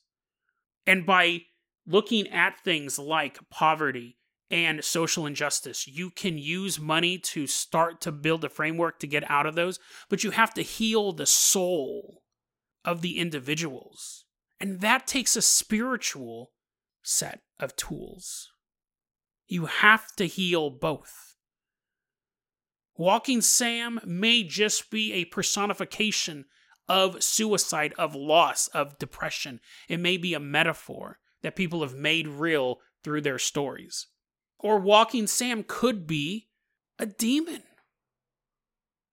And 0.88 1.06
by 1.06 1.42
looking 1.90 2.28
at 2.30 2.60
things 2.64 3.00
like 3.00 3.50
poverty 3.50 4.18
and 4.52 4.84
social 4.84 5.26
injustice. 5.26 5.88
You 5.88 6.12
can 6.12 6.38
use 6.38 6.80
money 6.80 7.18
to 7.18 7.48
start 7.48 8.00
to 8.02 8.12
build 8.12 8.46
a 8.46 8.50
framework 8.50 9.00
to 9.00 9.08
get 9.08 9.30
out 9.30 9.46
of 9.46 9.56
those, 9.56 9.80
but 10.08 10.24
you 10.24 10.32
have 10.32 10.54
to 10.54 10.62
heal 10.62 11.12
the 11.12 11.26
soul 11.26 12.22
of 12.86 13.02
the 13.02 13.18
individuals. 13.18 14.26
And 14.60 14.82
that 14.82 15.08
takes 15.08 15.36
a 15.36 15.42
spiritual 15.42 16.52
set 17.02 17.42
of 17.60 17.76
tools. 17.76 18.52
You 19.48 19.66
have 19.66 20.16
to 20.18 20.26
heal 20.26 20.70
both. 20.70 21.36
Walking 22.98 23.42
Sam 23.42 24.00
may 24.06 24.44
just 24.44 24.92
be 24.92 25.14
a 25.14 25.26
personification 25.26 26.46
of 26.88 27.24
suicide, 27.24 27.94
of 27.98 28.14
loss, 28.14 28.68
of 28.70 29.00
depression. 29.00 29.60
It 29.88 30.00
may 30.00 30.18
be 30.18 30.34
a 30.34 30.40
metaphor 30.40 31.20
that 31.42 31.56
people 31.56 31.82
have 31.82 31.96
made 31.96 32.28
real 32.28 32.78
through 33.04 33.22
their 33.22 33.40
stories. 33.40 34.08
Or 34.60 34.78
Walking 34.78 35.28
Sam 35.28 35.64
could 35.68 36.06
be 36.06 36.48
a 36.98 37.06
demon 37.06 37.64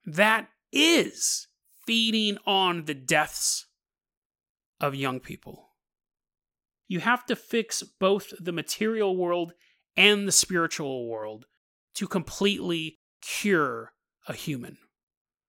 that 0.04 0.48
is 0.72 1.46
feeding 1.86 2.38
on 2.46 2.84
the 2.84 2.94
deaths 2.94 3.66
of 4.80 4.94
young 4.94 5.20
people. 5.20 5.70
You 6.88 7.00
have 7.00 7.26
to 7.26 7.36
fix 7.36 7.82
both 7.82 8.32
the 8.40 8.52
material 8.52 9.16
world 9.16 9.52
and 9.96 10.26
the 10.26 10.32
spiritual 10.32 11.08
world 11.08 11.46
to 11.94 12.06
completely 12.06 12.98
cure 13.20 13.92
a 14.28 14.34
human. 14.34 14.78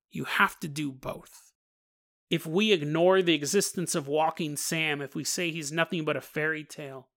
You 0.10 0.24
have 0.24 0.60
to 0.60 0.68
do 0.68 0.92
both 0.92 1.47
if 2.30 2.46
we 2.46 2.72
ignore 2.72 3.22
the 3.22 3.34
existence 3.34 3.96
of 3.96 4.08
Walking 4.08 4.58
Sam, 4.58 5.02
if 5.02 5.16
we 5.16 5.24
say 5.24 5.52
he's 5.52 5.72
nothing 5.72 6.04
but 6.04 6.18
a 6.18 6.22
fairy 6.22 6.64
tale, 6.64 7.10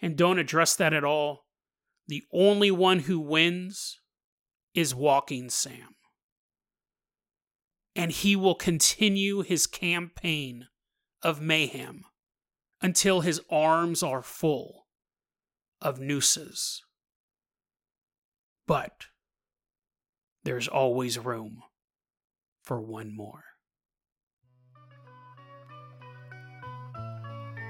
and 0.00 0.16
don't 0.16 0.38
address 0.38 0.74
that 0.76 0.92
at 0.92 1.04
all, 1.04 1.46
the 2.08 2.24
only 2.32 2.70
one 2.70 3.00
who 3.00 3.18
wins 3.18 4.00
is 4.74 4.94
Walking 4.94 5.48
Sam. 5.48 5.94
And 7.94 8.12
he 8.12 8.36
will 8.36 8.54
continue 8.54 9.42
his 9.42 9.66
campaign 9.66 10.66
of 11.22 11.40
mayhem 11.40 12.02
until 12.82 13.22
his 13.22 13.40
arms 13.50 14.02
are 14.02 14.22
full 14.22 14.86
of 15.80 15.98
nooses. 15.98 16.82
But 18.66 19.06
there's 20.44 20.68
always 20.68 21.18
room 21.18 21.62
for 22.62 22.80
one 22.80 23.16
more. 23.16 23.44